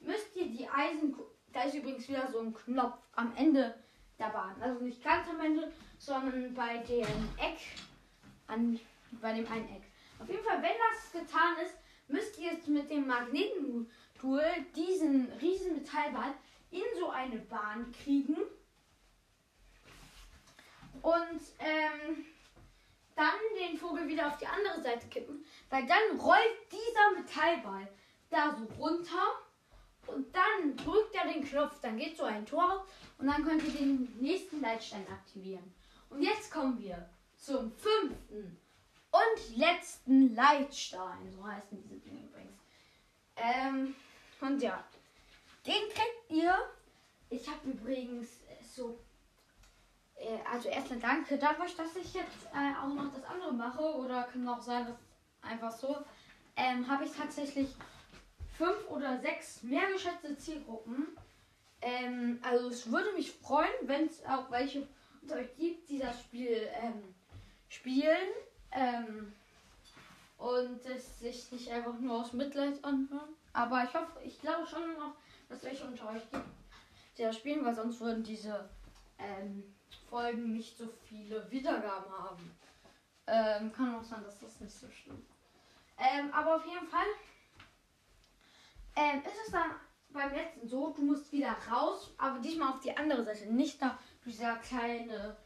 müsst 0.00 0.34
ihr 0.36 0.46
die 0.46 0.68
Eisen. 0.68 1.14
Da 1.52 1.62
ist 1.62 1.74
übrigens 1.74 2.08
wieder 2.08 2.28
so 2.30 2.40
ein 2.40 2.52
Knopf 2.52 2.98
am 3.14 3.32
Ende 3.36 3.74
der 4.18 4.28
Bahn. 4.28 4.54
Also 4.60 4.82
nicht 4.82 5.02
ganz 5.02 5.28
am 5.28 5.40
Ende, 5.40 5.72
sondern 5.98 6.54
bei 6.54 6.78
dem 6.78 7.06
Eck. 7.38 7.58
An, 8.48 8.78
bei 9.20 9.32
dem 9.32 9.46
einen 9.50 9.68
Eck. 9.68 9.82
Auf 10.18 10.28
jeden 10.28 10.44
Fall, 10.44 10.62
wenn 10.62 10.70
das 10.90 11.12
getan 11.12 11.56
ist, 11.64 11.74
müsst 12.08 12.38
ihr 12.38 12.52
jetzt 12.52 12.68
mit 12.68 12.90
dem 12.90 13.06
Magnetentool 13.06 14.42
diesen 14.74 15.32
riesen 15.40 15.74
Metallball 15.74 16.32
in 16.70 16.84
so 16.98 17.10
eine 17.10 17.38
Bahn 17.38 17.92
kriegen. 17.92 18.36
Und 21.02 21.40
ähm, 21.58 22.24
dann 23.14 23.34
den 23.58 23.78
Vogel 23.78 24.06
wieder 24.08 24.28
auf 24.28 24.38
die 24.38 24.46
andere 24.46 24.80
Seite 24.82 25.06
kippen, 25.08 25.44
weil 25.70 25.86
dann 25.86 26.18
rollt 26.20 26.56
dieser 26.70 27.20
Metallball 27.20 27.88
da 28.28 28.54
so 28.54 28.64
runter 28.82 29.40
und 30.06 30.34
dann 30.34 30.76
drückt 30.76 31.14
er 31.14 31.32
den 31.32 31.44
Knopf, 31.44 31.80
dann 31.80 31.96
geht 31.96 32.16
so 32.16 32.24
ein 32.24 32.46
Tor 32.46 32.86
und 33.18 33.26
dann 33.26 33.44
könnt 33.44 33.64
ihr 33.64 33.72
den 33.72 34.16
nächsten 34.20 34.60
Leitstein 34.60 35.06
aktivieren. 35.08 35.74
Und 36.10 36.22
jetzt 36.22 36.52
kommen 36.52 36.78
wir 36.78 37.08
zum 37.36 37.72
fünften 37.72 38.58
und 39.10 39.56
letzten 39.56 40.34
Leitstein. 40.34 41.30
So 41.30 41.46
heißen 41.46 41.78
diese 41.82 41.96
Dinge 41.96 42.24
übrigens. 42.24 42.60
Ähm, 43.36 43.94
und 44.40 44.62
ja, 44.62 44.84
den 45.66 45.88
kriegt 45.88 46.30
ihr. 46.30 46.54
Ich 47.30 47.46
habe 47.48 47.70
übrigens 47.70 48.28
so. 48.74 48.98
Äh, 50.16 50.38
also 50.50 50.68
erstmal 50.68 51.00
danke 51.00 51.38
dafür, 51.38 51.66
dass 51.76 51.96
ich 51.96 52.14
jetzt 52.14 52.46
äh, 52.52 52.76
auch 52.80 52.88
noch 52.88 53.12
das 53.12 53.24
andere 53.24 53.52
mache. 53.52 53.82
Oder 53.82 54.24
kann 54.24 54.48
auch 54.48 54.62
sein, 54.62 54.86
dass 54.86 54.96
einfach 55.50 55.72
so. 55.72 55.96
Ähm, 56.56 56.88
habe 56.88 57.04
ich 57.04 57.12
tatsächlich 57.12 57.68
fünf 58.56 58.88
oder 58.88 59.18
sechs 59.18 59.62
mehr 59.62 59.90
geschätzte 59.92 60.36
Zielgruppen. 60.38 61.08
Ähm, 61.82 62.38
also 62.42 62.68
es 62.68 62.90
würde 62.90 63.12
mich 63.12 63.32
freuen, 63.32 63.68
wenn 63.82 64.06
es 64.06 64.24
auch 64.24 64.50
welche 64.50 64.86
unter 65.20 65.36
euch 65.36 65.56
gibt, 65.56 65.88
die 65.90 65.98
das 65.98 66.20
Spiel 66.20 66.68
ähm, 66.82 67.14
spielen. 67.68 68.28
Ähm, 68.72 69.32
und 70.38 70.84
es 70.84 71.18
sich 71.18 71.50
nicht 71.50 71.70
einfach 71.70 71.98
nur 71.98 72.20
aus 72.20 72.32
Mitleid 72.32 72.82
anhören. 72.84 73.34
Aber 73.52 73.84
ich 73.84 73.94
hoffe, 73.94 74.20
ich 74.24 74.40
glaube 74.40 74.66
schon 74.66 74.92
noch, 74.94 75.14
dass 75.48 75.62
welche 75.62 75.84
unter 75.84 76.10
euch 76.10 76.22
die 77.16 77.22
das 77.22 77.36
spielen, 77.36 77.64
weil 77.64 77.74
sonst 77.74 78.00
würden 78.00 78.22
diese 78.22 78.68
ähm, 79.18 79.74
Folgen 80.08 80.52
nicht 80.52 80.76
so 80.76 80.86
viele 81.08 81.50
Wiedergaben 81.50 82.12
haben. 82.12 82.56
Ähm, 83.26 83.72
kann 83.72 83.94
auch 83.94 84.04
sein, 84.04 84.22
dass 84.22 84.38
das 84.40 84.60
nicht 84.60 84.74
so 84.74 84.88
schlimm. 84.90 85.24
Ähm, 85.98 86.32
aber 86.32 86.56
auf 86.56 86.66
jeden 86.66 86.86
Fall 86.86 87.06
ähm, 88.96 89.22
ist 89.24 89.46
es 89.46 89.52
dann 89.52 89.72
beim 90.10 90.32
letzten 90.32 90.68
so, 90.68 90.90
du 90.90 91.02
musst 91.02 91.32
wieder 91.32 91.54
raus, 91.70 92.14
aber 92.18 92.38
diesmal 92.38 92.72
auf 92.72 92.80
die 92.80 92.96
andere 92.96 93.24
Seite, 93.24 93.52
nicht 93.52 93.80
da 93.80 93.98
dieser 94.24 94.56
kleine, 94.56 95.36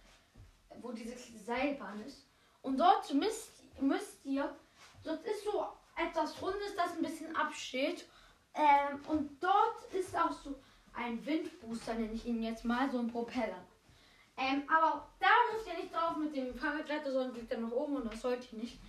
wo 0.81 0.93
diese 0.93 1.17
Seilbahn 1.39 2.01
ist. 2.05 2.27
Und 2.63 2.79
dort 2.79 3.13
müsst, 3.15 3.63
müsst 3.81 4.25
ihr, 4.25 4.55
dort 5.03 5.25
ist 5.25 5.45
so 5.45 5.67
etwas 5.97 6.41
Rundes, 6.41 6.75
das 6.77 6.93
ein 6.93 7.03
bisschen 7.03 7.35
absteht. 7.35 8.07
Ähm, 8.55 9.01
und 9.09 9.43
dort 9.43 9.93
ist 9.93 10.17
auch 10.17 10.33
so 10.33 10.57
ein 10.93 11.25
Windbooster, 11.25 11.95
nenne 11.95 12.13
ich 12.13 12.27
ihn 12.27 12.43
jetzt 12.43 12.65
mal, 12.65 12.91
so 12.91 12.99
ein 12.99 13.11
Propeller. 13.11 13.65
Ähm, 14.37 14.63
aber 14.69 15.07
da 15.19 15.29
dürft 15.53 15.67
ihr 15.69 15.83
nicht 15.83 15.95
drauf 15.95 16.17
mit 16.17 16.35
dem 16.35 16.55
Fahrradleiter, 16.55 17.13
sondern 17.13 17.35
liegt 17.35 17.53
dann 17.53 17.63
nach 17.63 17.73
oben 17.73 17.97
und 17.97 18.13
das 18.13 18.23
sollte 18.23 18.45
ich 18.45 18.53
nicht. 18.53 18.81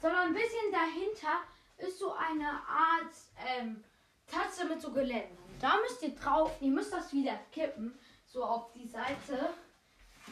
Sondern 0.00 0.28
ein 0.28 0.34
bisschen 0.34 0.70
dahinter 0.70 1.42
ist 1.78 1.98
so 1.98 2.12
eine 2.12 2.48
Art 2.48 3.12
ähm, 3.46 3.82
Tatze 4.26 4.64
mit 4.66 4.80
so 4.80 4.92
Geländern. 4.92 5.38
Da 5.60 5.76
müsst 5.80 6.02
ihr 6.02 6.14
drauf, 6.14 6.52
ihr 6.60 6.70
müsst 6.70 6.92
das 6.92 7.12
wieder 7.12 7.38
kippen, 7.50 7.98
so 8.26 8.44
auf 8.44 8.72
die 8.72 8.86
Seite. 8.86 9.50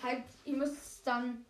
Halt, 0.02 0.24
ihr 0.44 0.56
müsst 0.56 0.76
es 0.76 1.02
dann 1.02 1.44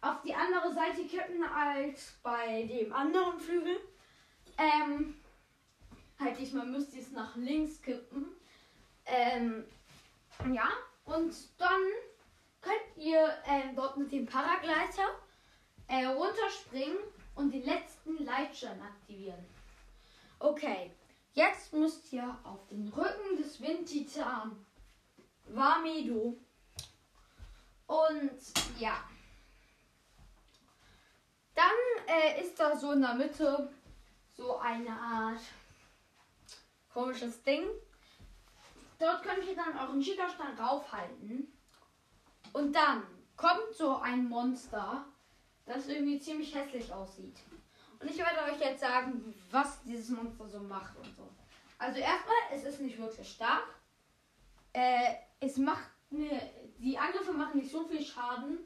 auf 0.00 0.22
die 0.22 0.34
andere 0.34 0.72
Seite 0.72 1.04
kippen 1.04 1.44
als 1.44 2.18
bei 2.22 2.64
dem 2.64 2.92
anderen 2.92 3.38
Flügel. 3.38 3.76
Ähm, 4.58 5.21
halt 6.22 6.38
diesmal 6.38 6.66
müsst 6.66 6.94
ihr 6.94 7.02
es 7.02 7.10
nach 7.12 7.36
links 7.36 7.80
kippen. 7.82 8.26
Ähm, 9.04 9.64
ja, 10.52 10.68
und 11.04 11.34
dann 11.58 11.82
könnt 12.60 12.96
ihr 12.96 13.36
ähm, 13.46 13.74
dort 13.74 13.96
mit 13.96 14.12
dem 14.12 14.26
Paragleiter 14.26 15.08
äh, 15.88 16.06
runterspringen 16.06 16.98
und 17.34 17.50
die 17.50 17.62
letzten 17.62 18.24
Leitstern 18.24 18.80
aktivieren. 18.80 19.44
Okay, 20.38 20.90
jetzt 21.34 21.72
müsst 21.72 22.12
ihr 22.12 22.36
auf 22.44 22.66
den 22.68 22.88
Rücken 22.88 23.36
des 23.36 23.60
Windtitan 23.60 24.64
Wamedo 25.46 26.36
und 27.86 28.40
ja. 28.78 29.04
Dann 31.54 32.06
äh, 32.06 32.40
ist 32.40 32.58
da 32.58 32.76
so 32.76 32.92
in 32.92 33.02
der 33.02 33.14
Mitte 33.14 33.70
so 34.34 34.58
eine 34.58 34.90
Art 34.90 35.40
komisches 36.92 37.42
Ding. 37.42 37.64
Dort 38.98 39.22
könnt 39.22 39.46
ihr 39.46 39.56
dann 39.56 39.76
euren 39.78 40.02
Schickerstein 40.02 40.56
raufhalten. 40.58 41.52
Und 42.52 42.72
dann 42.74 43.02
kommt 43.36 43.74
so 43.74 43.96
ein 43.96 44.28
Monster, 44.28 45.04
das 45.66 45.88
irgendwie 45.88 46.18
ziemlich 46.18 46.54
hässlich 46.54 46.92
aussieht. 46.92 47.36
Und 47.98 48.10
ich 48.10 48.18
werde 48.18 48.52
euch 48.52 48.60
jetzt 48.60 48.80
sagen, 48.80 49.34
was 49.50 49.82
dieses 49.84 50.10
Monster 50.10 50.48
so 50.48 50.60
macht 50.60 50.96
und 50.96 51.16
so. 51.16 51.28
Also 51.78 51.98
erstmal, 51.98 52.36
es 52.52 52.64
ist 52.64 52.80
nicht 52.80 52.98
wirklich 52.98 53.28
stark. 53.28 53.64
Äh, 54.72 55.14
es 55.40 55.56
macht 55.56 55.88
ne, 56.10 56.50
die 56.78 56.98
Angriffe 56.98 57.32
machen 57.32 57.58
nicht 57.58 57.70
so 57.70 57.84
viel 57.84 58.04
Schaden. 58.04 58.58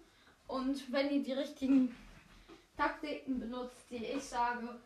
Und 0.47 0.93
wenn 0.93 1.11
ihr 1.11 1.23
die 1.23 1.33
richtigen 1.33 1.95
Taktiken 2.77 3.41
benutzt, 3.41 3.87
die 3.91 4.05
ich 4.05 4.23
sage, 4.23 4.79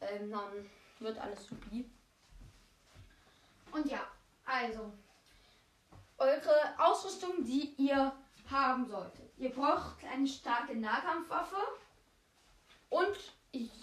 ähm, 0.00 0.30
dann 0.30 0.68
wird 0.98 1.18
alles 1.18 1.46
supi. 1.46 1.88
Und 3.76 3.90
ja, 3.90 4.00
also 4.46 4.90
eure 6.16 6.74
Ausrüstung, 6.78 7.44
die 7.44 7.74
ihr 7.76 8.10
haben 8.50 8.86
solltet. 8.86 9.30
Ihr 9.36 9.50
braucht 9.50 10.02
eine 10.10 10.26
starke 10.26 10.74
Nahkampfwaffe 10.74 11.56
und 12.88 13.16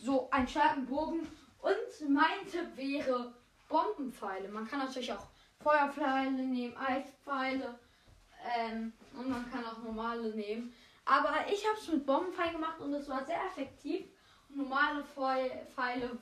so 0.02 0.32
einen 0.32 0.48
starken 0.48 0.88
Bogen. 0.88 1.28
Und 1.62 2.10
mein 2.10 2.48
Tipp 2.50 2.76
wäre 2.76 3.34
Bombenpfeile. 3.70 4.50
Man 4.50 4.68
kann 4.68 4.80
natürlich 4.80 5.14
auch 5.14 5.28
Feuerpfeile 5.60 6.32
nehmen, 6.32 6.76
Eispfeile 6.76 7.78
ähm, 8.58 8.94
und 9.16 9.30
man 9.30 9.50
kann 9.52 9.64
auch 9.64 9.78
normale 9.78 10.34
nehmen. 10.34 10.74
Aber 11.06 11.36
ich 11.52 11.68
habe 11.68 11.78
es 11.78 11.88
mit 11.88 12.06
Bombenpfeilen 12.06 12.54
gemacht 12.54 12.80
und 12.80 12.94
es 12.96 13.08
war 13.08 13.24
sehr 13.24 13.46
effektiv. 13.46 14.08
Normale 14.50 15.04
Pfeile 15.04 16.18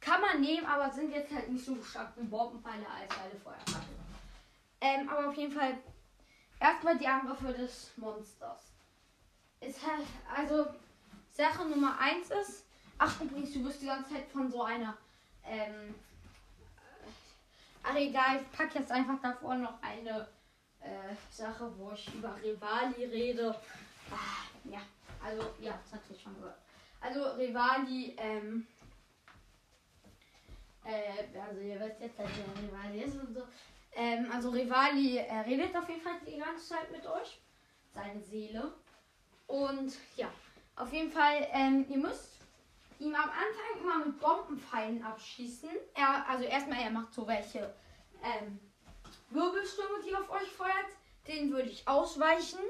kann 0.00 0.20
man 0.20 0.40
nehmen, 0.40 0.66
aber 0.66 0.90
sind 0.90 1.12
jetzt 1.12 1.32
halt 1.32 1.50
nicht 1.50 1.64
so 1.64 1.82
stark 1.82 2.12
Bombenpfeile 2.16 2.86
als 2.88 3.18
eine 3.18 3.38
Feuerpfeile. 3.38 3.84
Ähm, 4.80 5.08
aber 5.08 5.28
auf 5.28 5.36
jeden 5.36 5.52
Fall 5.52 5.78
erstmal 6.58 6.98
die 6.98 7.06
Angriffe 7.06 7.52
des 7.52 7.90
Monsters. 7.96 8.72
Ist 9.60 9.86
halt, 9.86 10.06
also 10.34 10.66
Sache 11.30 11.66
Nummer 11.66 11.98
1 11.98 12.30
ist, 12.30 12.64
ach 12.98 13.20
übrigens, 13.20 13.52
du 13.52 13.64
wirst 13.64 13.82
die 13.82 13.86
ganze 13.86 14.14
Zeit 14.14 14.28
von 14.28 14.50
so 14.50 14.62
einer, 14.62 14.96
ähm, 15.44 15.94
ach 17.82 17.94
egal, 17.94 18.40
ich 18.40 18.52
packe 18.56 18.78
jetzt 18.78 18.90
einfach 18.90 19.20
davor 19.20 19.54
noch 19.56 19.82
eine 19.82 20.28
äh, 20.80 21.14
Sache, 21.30 21.70
wo 21.76 21.92
ich 21.92 22.12
über 22.14 22.34
Rivali 22.42 23.04
rede. 23.04 23.54
Ah, 24.10 24.48
ja, 24.64 24.80
also, 25.22 25.42
ja, 25.60 25.78
das 25.82 25.92
hat 25.92 26.10
ich 26.10 26.22
schon 26.22 26.34
gehört. 26.36 26.58
Also, 27.02 27.22
Rivali, 27.32 28.16
ähm, 28.18 28.66
äh, 30.84 31.38
also 31.38 31.60
ihr 31.60 31.80
wisst 31.80 32.00
jetzt, 32.00 32.18
dass 32.18 32.28
der 32.28 32.62
Rivali 32.62 33.02
ist 33.02 33.16
und 33.16 33.34
so. 33.34 33.42
Ähm, 33.92 34.26
also 34.32 34.50
Rivali 34.50 35.18
er 35.18 35.44
redet 35.46 35.76
auf 35.76 35.88
jeden 35.88 36.00
Fall 36.00 36.14
die 36.26 36.38
ganze 36.38 36.68
Zeit 36.68 36.90
mit 36.90 37.06
euch. 37.06 37.40
Seine 37.92 38.20
Seele. 38.20 38.72
Und 39.46 39.92
ja, 40.16 40.30
auf 40.76 40.92
jeden 40.92 41.10
Fall, 41.10 41.48
ähm, 41.52 41.84
ihr 41.88 41.98
müsst 41.98 42.40
ihm 43.00 43.14
am 43.14 43.30
Anfang 43.30 43.80
immer 43.80 44.06
mit 44.06 44.20
Bombenpfeilen 44.20 45.02
abschießen. 45.02 45.70
Er, 45.94 46.28
also 46.28 46.44
erstmal, 46.44 46.80
er 46.80 46.90
macht 46.90 47.12
so 47.12 47.26
welche 47.26 47.74
ähm, 48.22 48.60
Wirbelstürme, 49.30 50.02
die 50.06 50.14
auf 50.14 50.30
euch 50.30 50.48
feuert. 50.48 50.86
Den 51.26 51.52
würde 51.52 51.68
ich 51.68 51.86
ausweichen. 51.88 52.60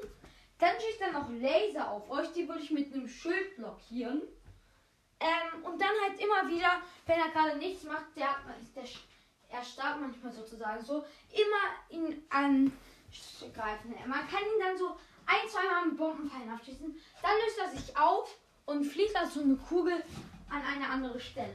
Dann 0.58 0.74
schießt 0.80 1.00
er 1.00 1.12
noch 1.12 1.30
Laser 1.30 1.90
auf 1.90 2.10
euch. 2.10 2.32
Die 2.32 2.48
würde 2.48 2.62
ich 2.62 2.70
mit 2.70 2.92
einem 2.92 3.08
Schild 3.08 3.56
blockieren. 3.56 4.22
Ähm, 5.20 5.64
und 5.64 5.80
dann 5.80 5.90
halt 6.02 6.18
immer 6.18 6.48
wieder, 6.48 6.80
wenn 7.06 7.18
er 7.18 7.28
gerade 7.28 7.58
nichts 7.58 7.84
macht, 7.84 8.16
der, 8.16 8.36
der, 8.74 8.84
er 9.50 9.62
starb 9.62 10.00
manchmal 10.00 10.32
sozusagen 10.32 10.82
so, 10.82 11.04
immer 11.30 11.90
ihn 11.90 12.22
angreifen. 12.30 13.94
Man 14.06 14.28
kann 14.28 14.40
ihn 14.40 14.60
dann 14.60 14.78
so 14.78 14.96
ein, 15.26 15.48
zweimal 15.48 15.86
mit 15.86 15.96
Bombenpfeilen 15.98 16.50
abschießen. 16.50 16.98
Dann 17.22 17.30
löst 17.44 17.58
er 17.58 17.68
sich 17.68 17.96
auf 17.96 18.34
und 18.64 18.84
fliegt 18.84 19.14
als 19.16 19.34
so 19.34 19.40
eine 19.40 19.56
Kugel 19.56 20.02
an 20.48 20.62
eine 20.62 20.88
andere 20.88 21.20
Stelle. 21.20 21.54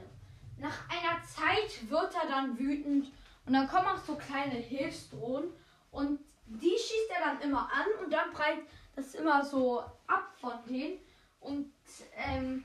Nach 0.58 0.90
einer 0.90 1.22
Zeit 1.24 1.90
wird 1.90 2.14
er 2.16 2.30
dann 2.30 2.58
wütend 2.58 3.12
und 3.46 3.54
dann 3.54 3.68
kommen 3.68 3.88
auch 3.88 3.98
so 3.98 4.16
kleine 4.16 4.56
Hilfsdrohnen 4.56 5.52
und 5.92 6.20
die 6.46 6.72
schießt 6.72 7.10
er 7.10 7.26
dann 7.26 7.42
immer 7.42 7.70
an 7.72 8.04
und 8.04 8.12
dann 8.12 8.32
breit 8.32 8.60
das 8.96 9.16
immer 9.16 9.44
so 9.44 9.80
ab 10.08 10.34
von 10.40 10.54
denen 10.68 11.00
und 11.42 11.72
ähm, 12.16 12.64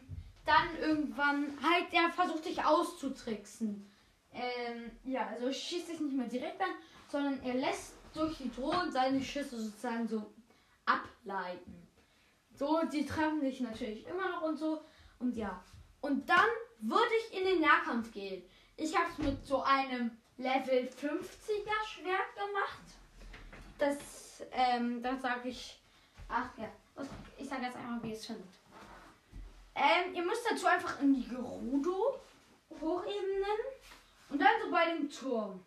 dann 0.50 0.76
irgendwann 0.80 1.56
halt 1.62 1.92
der 1.92 2.10
versucht 2.10 2.44
sich 2.44 2.64
auszutricksen. 2.64 3.88
Ähm, 4.32 4.90
ja, 5.04 5.28
also 5.28 5.52
schießt 5.52 5.86
sich 5.86 6.00
nicht 6.00 6.16
mehr 6.16 6.26
direkt 6.26 6.60
an, 6.60 6.70
sondern 7.08 7.40
er 7.44 7.54
lässt 7.54 7.94
durch 8.12 8.36
die 8.38 8.50
Drohnen 8.50 8.90
seine 8.90 9.22
Schüsse 9.22 9.60
sozusagen 9.60 10.08
so 10.08 10.32
ableiten. 10.84 11.86
So, 12.52 12.80
die 12.92 13.06
treffen 13.06 13.40
sich 13.40 13.60
natürlich 13.60 14.06
immer 14.06 14.28
noch 14.28 14.42
und 14.42 14.56
so. 14.56 14.82
Und 15.20 15.36
ja. 15.36 15.62
Und 16.00 16.28
dann 16.28 16.48
würde 16.80 17.12
ich 17.20 17.38
in 17.38 17.44
den 17.44 17.60
Nahkampf 17.60 18.12
gehen. 18.12 18.42
Ich 18.76 18.96
habe 18.96 19.08
es 19.10 19.18
mit 19.18 19.46
so 19.46 19.62
einem 19.62 20.10
Level 20.36 20.88
50er 20.88 21.86
Schwert 21.86 22.34
gemacht. 22.34 22.82
Das, 23.78 23.98
ähm, 24.52 25.00
dann 25.02 25.20
sage 25.20 25.50
ich, 25.50 25.80
ach 26.28 26.50
ja, 26.58 26.68
ich 27.38 27.48
sage 27.48 27.66
jetzt 27.66 27.76
einmal, 27.76 28.02
wie 28.02 28.12
es 28.12 28.26
findet. 28.26 28.59
Ähm, 29.74 30.14
ihr 30.14 30.22
müsst 30.22 30.44
dazu 30.50 30.66
einfach 30.66 31.00
in 31.00 31.14
die 31.14 31.28
Gerudo 31.28 32.20
Hochebenen 32.80 33.58
und 34.28 34.40
dann 34.40 34.48
so 34.62 34.70
bei 34.70 34.94
dem 34.94 35.10
Turm. 35.10 35.64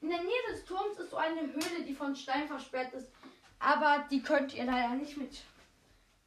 In 0.00 0.10
der 0.10 0.22
Nähe 0.22 0.42
des 0.50 0.64
Turms 0.64 0.98
ist 0.98 1.10
so 1.10 1.16
eine 1.16 1.40
Höhle, 1.40 1.84
die 1.86 1.94
von 1.94 2.14
Stein 2.14 2.46
versperrt 2.46 2.92
ist, 2.92 3.08
aber 3.58 4.06
die 4.10 4.22
könnt 4.22 4.54
ihr 4.54 4.64
leider 4.64 4.94
nicht 4.94 5.16
mit 5.16 5.42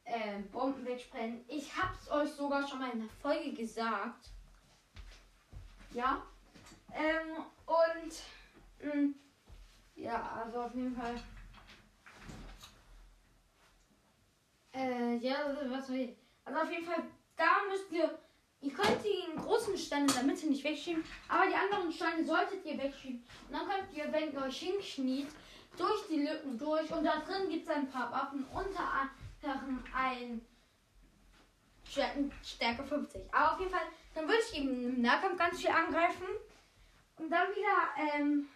äh, 0.06 0.40
Bomben 0.52 0.86
wegsprengen. 0.86 1.46
Ich 1.48 1.76
hab's 1.78 2.10
euch 2.10 2.32
sogar 2.32 2.68
schon 2.68 2.80
mal 2.80 2.92
in 2.92 3.02
der 3.02 3.10
Folge 3.22 3.54
gesagt. 3.54 4.30
Ja. 5.92 6.24
Ähm, 6.94 7.46
und 7.66 8.14
mh, 8.82 8.94
mm, 8.96 9.16
ja, 9.96 10.42
also 10.44 10.62
auf 10.62 10.74
jeden 10.74 10.96
Fall. 10.96 11.16
Äh, 14.80 15.18
ja, 15.18 15.36
was 15.70 15.88
soll 15.88 15.98
ich? 15.98 16.16
Also 16.46 16.60
auf 16.62 16.72
jeden 16.72 16.86
Fall, 16.86 17.04
da 17.36 17.46
müsst 17.70 17.92
ihr. 17.92 18.18
Ihr 18.62 18.74
könnt 18.74 19.02
die 19.06 19.38
großen 19.40 19.78
Steine 19.78 20.06
in 20.08 20.14
der 20.14 20.24
Mitte 20.24 20.48
nicht 20.48 20.66
wegschieben, 20.66 21.02
aber 21.30 21.48
die 21.48 21.56
anderen 21.56 21.90
Steine 21.94 22.26
solltet 22.26 22.66
ihr 22.66 22.78
wegschieben. 22.78 23.24
Und 23.48 23.54
dann 23.54 23.70
könnt 23.70 23.94
ihr, 23.94 24.12
wenn 24.12 24.34
ihr 24.34 24.42
euch 24.42 24.60
hinkniet, 24.60 25.30
durch 25.78 26.08
die 26.10 26.26
Lücken 26.26 26.58
durch. 26.58 26.92
Und 26.92 27.06
da 27.06 27.20
drin 27.20 27.48
gibt 27.50 27.70
es 27.70 27.74
ein 27.74 27.90
paar 27.90 28.12
Waffen, 28.12 28.46
unter 28.54 29.10
anderem 29.42 29.82
ein 29.96 30.42
Stärke 32.44 32.84
50. 32.84 33.34
Aber 33.34 33.54
auf 33.54 33.60
jeden 33.60 33.72
Fall, 33.72 33.88
dann 34.14 34.28
würde 34.28 34.42
ich 34.52 34.60
eben 34.60 34.70
im 34.70 35.02
Nahkampf 35.02 35.38
ganz 35.38 35.62
viel 35.62 35.70
angreifen. 35.70 36.26
Und 37.16 37.30
dann 37.30 37.48
wieder 37.52 38.18
ähm, 38.18 38.50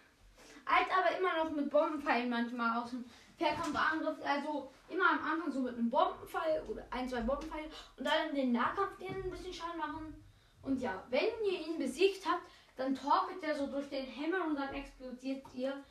als 0.66 0.88
aber 0.90 1.18
immer 1.18 1.44
noch 1.44 1.50
mit 1.50 1.70
Bombenpfeilen 1.70 2.28
manchmal 2.28 2.82
aus 2.82 2.90
dem 2.90 3.06
Fernkampfangriff. 3.36 4.18
Also 4.24 4.70
immer 4.88 5.10
am 5.10 5.24
Anfang 5.24 5.52
so 5.52 5.60
mit 5.60 5.76
einem 5.76 5.90
Bombenpfeil 5.90 6.62
oder 6.68 6.86
ein, 6.90 7.08
zwei 7.08 7.20
Bombenpfeile 7.20 7.68
und 7.96 8.04
dann 8.04 8.34
den 8.34 8.52
Nahkampf 8.52 8.96
denen 8.98 9.24
ein 9.24 9.30
bisschen 9.30 9.52
Schaden 9.52 9.78
machen. 9.78 10.24
Und 10.62 10.80
ja, 10.80 11.02
wenn 11.10 11.28
ihr 11.46 11.66
ihn 11.66 11.78
besiegt 11.78 12.24
habt, 12.26 12.42
dann 12.76 12.94
torkelt 12.94 13.42
er 13.42 13.56
so 13.56 13.66
durch 13.66 13.88
den 13.88 14.06
Himmel 14.06 14.40
und 14.40 14.56
dann 14.56 14.74
explodiert 14.74 15.44
ihr, 15.54 15.84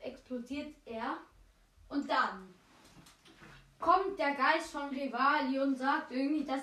explodiert 0.00 0.74
er. 0.84 1.18
Und 1.88 2.08
dann 2.08 2.54
kommt 3.80 4.18
der 4.18 4.34
Geist 4.34 4.70
von 4.70 4.88
Rivali 4.90 5.58
und 5.58 5.76
sagt 5.76 6.12
irgendwie, 6.12 6.44
dass 6.44 6.62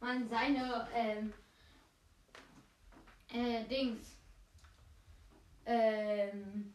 man 0.00 0.28
seine 0.28 0.88
ähm, 0.94 1.32
äh, 3.32 3.64
Dings 3.64 4.16
ähm, 5.66 6.72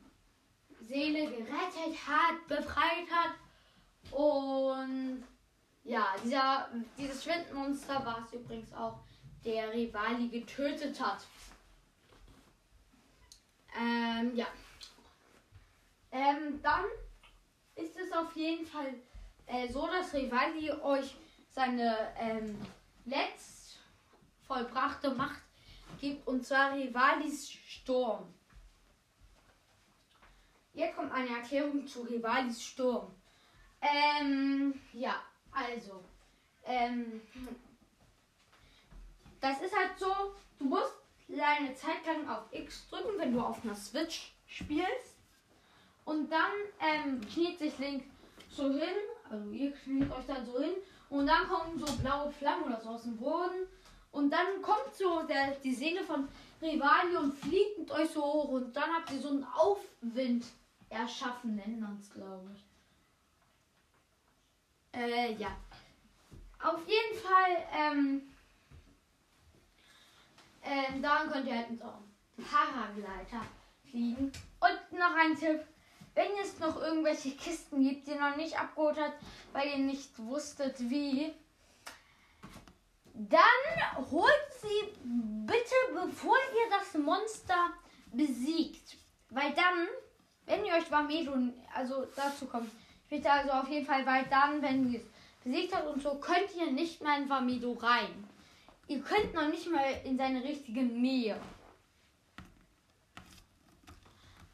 Seele 0.88 1.30
gerettet 1.30 1.96
hat, 2.08 2.48
befreit 2.48 3.10
hat. 3.12 3.36
Und 4.12 5.24
ja, 5.84 6.16
dieser, 6.24 6.70
dieses 6.98 7.24
Schwindmonster 7.24 8.06
war 8.06 8.26
es 8.26 8.34
übrigens 8.34 8.74
auch, 8.74 9.00
der 9.44 9.72
Rivali 9.72 10.28
getötet 10.28 11.00
hat. 11.00 11.20
Ähm, 13.80 14.36
ja. 14.36 14.48
Ähm, 16.12 16.60
dann 16.64 16.86
ist 17.76 17.96
es 17.98 18.12
auf 18.12 18.36
jeden 18.36 18.66
Fall 18.66 18.96
äh, 19.46 19.68
so, 19.68 19.86
dass 19.88 20.14
Rivali 20.14 20.72
euch 20.72 21.16
seine 21.52 22.14
ähm, 22.18 22.60
letzt 23.06 23.80
vollbrachte 24.48 25.12
Macht 25.12 25.42
gibt, 26.00 26.28
und 26.28 26.46
zwar 26.46 26.74
Rivalis 26.74 27.52
Sturm. 27.52 28.35
Hier 30.76 30.88
kommt 30.88 31.14
eine 31.14 31.30
Erklärung 31.30 31.88
zu 31.88 32.02
Rivalis 32.02 32.62
Sturm. 32.62 33.08
Ähm, 33.82 34.74
ja, 34.92 35.22
also, 35.50 36.04
ähm, 36.66 37.22
das 39.40 39.62
ist 39.62 39.74
halt 39.74 39.98
so, 39.98 40.14
du 40.60 40.66
musst 40.66 40.92
eine 41.30 41.74
Zeit 41.76 42.06
lang 42.06 42.28
auf 42.28 42.44
X 42.52 42.90
drücken, 42.90 43.18
wenn 43.18 43.32
du 43.32 43.40
auf 43.40 43.64
einer 43.64 43.74
Switch 43.74 44.34
spielst. 44.48 45.16
Und 46.04 46.30
dann 46.30 46.52
ähm, 46.82 47.22
kniet 47.22 47.58
sich 47.58 47.78
Link 47.80 48.04
so 48.50 48.70
hin, 48.70 48.96
also 49.30 49.50
ihr 49.52 49.72
kniet 49.72 50.12
euch 50.12 50.26
dann 50.28 50.46
so 50.46 50.60
hin 50.62 50.74
und 51.10 51.26
dann 51.26 51.48
kommen 51.48 51.80
so 51.80 51.92
blaue 51.98 52.32
Flammen 52.32 52.66
oder 52.66 52.82
so 52.82 52.90
aus 52.90 53.04
dem 53.04 53.16
Boden. 53.16 53.68
Und 54.12 54.30
dann 54.30 54.62
kommt 54.62 54.94
so 54.94 55.24
der, 55.24 55.52
die 55.64 55.74
Seele 55.74 56.04
von 56.04 56.28
Rivali 56.62 57.16
und 57.16 57.34
fliegt 57.34 57.80
mit 57.80 57.92
euch 57.92 58.10
so 58.10 58.22
hoch 58.22 58.50
und 58.50 58.76
dann 58.76 58.94
habt 58.94 59.12
ihr 59.12 59.20
so 59.20 59.30
einen 59.30 59.46
Aufwind 59.46 60.46
erschaffen, 60.96 61.56
nennen 61.56 61.80
wir 61.80 61.98
es, 62.00 62.10
glaube 62.10 62.52
ich. 62.54 62.66
Äh, 65.00 65.34
ja. 65.34 65.56
Auf 66.64 66.80
jeden 66.88 67.20
Fall, 67.22 67.68
ähm, 67.74 68.22
ähm, 70.64 71.02
dann 71.02 71.30
könnt 71.30 71.48
ihr 71.48 71.58
halt 71.58 71.70
mit 71.70 71.82
eurem 71.82 72.16
Paragleiter 72.38 73.42
fliegen. 73.90 74.32
Und 74.60 75.00
noch 75.00 75.16
ein 75.16 75.38
Tipp. 75.38 75.62
Wenn 76.16 76.32
es 76.42 76.58
noch 76.60 76.82
irgendwelche 76.82 77.32
Kisten 77.32 77.84
gibt, 77.84 78.08
die 78.08 78.12
ihr 78.12 78.20
noch 78.20 78.38
nicht 78.38 78.58
abgeholt 78.58 78.98
habt, 78.98 79.22
weil 79.52 79.68
ihr 79.68 79.78
nicht 79.80 80.18
wusstet 80.18 80.80
wie, 80.80 81.34
dann 83.14 84.10
holt 84.12 84.48
sie 84.62 84.94
bitte, 85.46 85.76
bevor 85.94 86.36
ihr 86.38 86.78
das 86.78 86.94
Monster 87.02 87.70
besiegt. 88.14 88.98
Weil 89.30 89.54
dann, 89.54 89.88
wenn 90.46 90.66
ihr 90.66 90.74
euch 90.74 90.90
Vamedo, 90.92 91.34
also 91.74 92.06
dazu 92.16 92.46
kommt, 92.46 92.70
bitte 93.10 93.32
also 93.32 93.52
auf 93.52 93.70
jeden 93.70 93.86
Fall, 93.86 94.06
weil 94.06 94.26
dann, 94.26 94.62
wenn 94.62 94.92
ihr 94.92 95.00
es 95.00 95.06
besiegt 95.44 95.76
habt 95.76 95.88
und 95.88 96.02
so, 96.02 96.16
könnt 96.16 96.56
ihr 96.56 96.72
nicht 96.72 97.02
mehr 97.02 97.18
in 97.18 97.30
Vamedo 97.30 97.74
rein. 97.74 98.28
Ihr 98.88 99.02
könnt 99.02 99.34
noch 99.34 99.48
nicht 99.48 99.70
mal 99.72 100.02
in 100.04 100.18
seine 100.18 100.44
richtige 100.44 100.84
Nähe. 100.84 101.40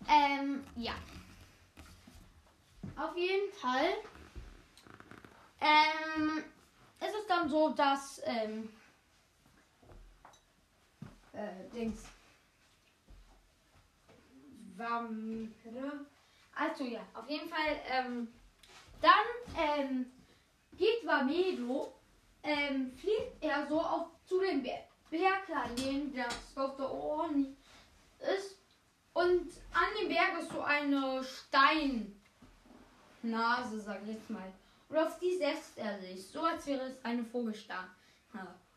Ähm, 0.07 0.63
ja. 0.75 0.93
Auf 2.95 3.15
jeden 3.15 3.51
Fall 3.53 3.93
ähm, 5.59 6.43
ist 6.99 7.15
es 7.19 7.27
dann 7.27 7.49
so, 7.49 7.69
dass 7.69 8.21
ähm, 8.25 8.69
äh, 11.33 11.69
Dings. 11.73 12.10
Vampire. 14.81 16.05
Also 16.55 16.83
ja, 16.83 17.01
auf 17.13 17.29
jeden 17.29 17.49
Fall. 17.49 17.81
Ähm, 17.89 18.27
dann 19.01 19.27
ähm, 19.57 20.11
geht 20.77 21.05
Vamedo, 21.05 21.93
ähm, 22.43 22.91
fliegt 22.97 23.41
er 23.43 23.67
so 23.67 23.79
auf 23.79 24.07
zu 24.25 24.39
dem 24.39 24.63
Berg, 24.63 24.85
Berg 25.09 25.49
an 25.49 25.75
dem 25.75 26.15
das 26.15 26.53
Dr. 26.53 26.89
Orni 26.89 27.55
ist. 28.19 28.57
Und 29.13 29.51
an 29.73 29.89
dem 29.99 30.07
Berg 30.07 30.39
ist 30.39 30.51
so 30.51 30.61
eine 30.61 31.21
Steinnase, 31.23 32.11
sag 33.81 34.01
ich 34.03 34.13
jetzt 34.15 34.29
mal. 34.29 34.53
Und 34.87 34.97
auf 34.97 35.19
die 35.19 35.37
setzt 35.37 35.77
er 35.77 35.99
sich, 35.99 36.27
so 36.27 36.41
als 36.43 36.65
wäre 36.65 36.83
es 36.83 37.03
eine 37.03 37.23
Vogelstange. 37.23 37.89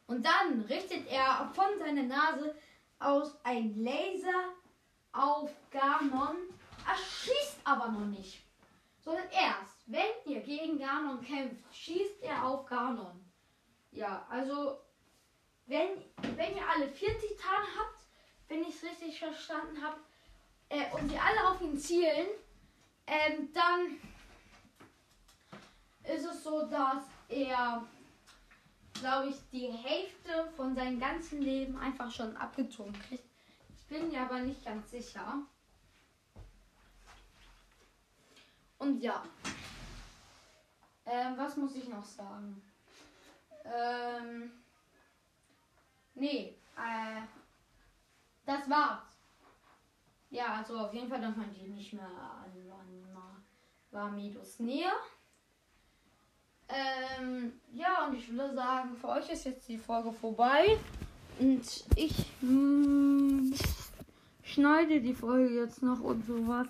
Und 0.06 0.24
dann 0.24 0.60
richtet 0.62 1.06
er 1.08 1.50
von 1.54 1.78
seiner 1.78 2.02
Nase 2.02 2.54
aus 2.98 3.36
ein 3.44 3.82
Laser 3.82 4.52
auf 5.14 5.50
Ganon. 5.70 6.36
Er 6.86 6.96
schießt 6.96 7.58
aber 7.64 7.88
noch 7.88 8.06
nicht. 8.06 8.42
Sondern 9.00 9.28
erst, 9.30 9.78
wenn 9.86 10.32
ihr 10.32 10.40
gegen 10.40 10.78
Ganon 10.78 11.20
kämpft, 11.22 11.62
schießt 11.74 12.22
er 12.22 12.44
auf 12.44 12.66
Ganon. 12.66 13.24
Ja, 13.92 14.26
also 14.28 14.78
wenn, 15.66 15.88
wenn 16.36 16.56
ihr 16.56 16.68
alle 16.68 16.88
40 16.88 17.20
Titan 17.20 17.64
habt, 17.78 18.00
wenn 18.48 18.62
ich 18.62 18.74
es 18.74 18.82
richtig 18.82 19.18
verstanden 19.18 19.82
habe, 19.82 19.96
äh, 20.68 20.90
und 20.92 21.08
die 21.10 21.18
alle 21.18 21.48
auf 21.48 21.60
ihn 21.60 21.78
zielen, 21.78 22.26
ähm, 23.06 23.50
dann 23.52 24.00
ist 26.14 26.24
es 26.24 26.42
so, 26.42 26.66
dass 26.66 27.04
er, 27.28 27.86
glaube 28.94 29.28
ich, 29.28 29.36
die 29.52 29.68
Hälfte 29.68 30.50
von 30.56 30.74
seinem 30.74 30.98
ganzen 30.98 31.40
Leben 31.42 31.78
einfach 31.78 32.10
schon 32.10 32.36
abgezogen 32.36 32.92
kriegt. 33.08 33.33
Bin 33.88 34.08
mir 34.08 34.22
aber 34.22 34.40
nicht 34.40 34.64
ganz 34.64 34.90
sicher. 34.90 35.42
Und 38.78 39.00
ja. 39.00 39.22
Ähm, 41.06 41.36
was 41.36 41.56
muss 41.56 41.76
ich 41.76 41.88
noch 41.88 42.04
sagen? 42.04 42.62
Ähm. 43.64 44.50
Nee, 46.14 46.56
äh. 46.76 47.22
Das 48.46 48.68
war's. 48.68 49.14
Ja, 50.30 50.56
also 50.56 50.78
auf 50.78 50.92
jeden 50.92 51.08
Fall 51.08 51.20
dann 51.20 51.34
könnt 51.34 51.56
ihr 51.56 51.68
nicht 51.68 51.92
mehr 51.92 52.04
an, 52.04 52.52
an 52.70 53.44
Vamidos 53.90 54.58
Nähe. 54.58 54.90
Ähm, 56.68 57.60
ja, 57.72 58.06
und 58.06 58.14
ich 58.14 58.28
würde 58.30 58.54
sagen, 58.54 58.96
für 58.96 59.08
euch 59.08 59.30
ist 59.30 59.44
jetzt 59.44 59.68
die 59.68 59.78
Folge 59.78 60.12
vorbei. 60.12 60.78
Und 61.38 61.84
ich 61.96 62.26
mh, 62.40 62.50
mm, 62.50 63.54
schneide 64.42 65.00
die 65.00 65.14
Folge 65.14 65.54
jetzt 65.54 65.82
noch 65.82 66.00
und 66.00 66.26
sowas. 66.26 66.68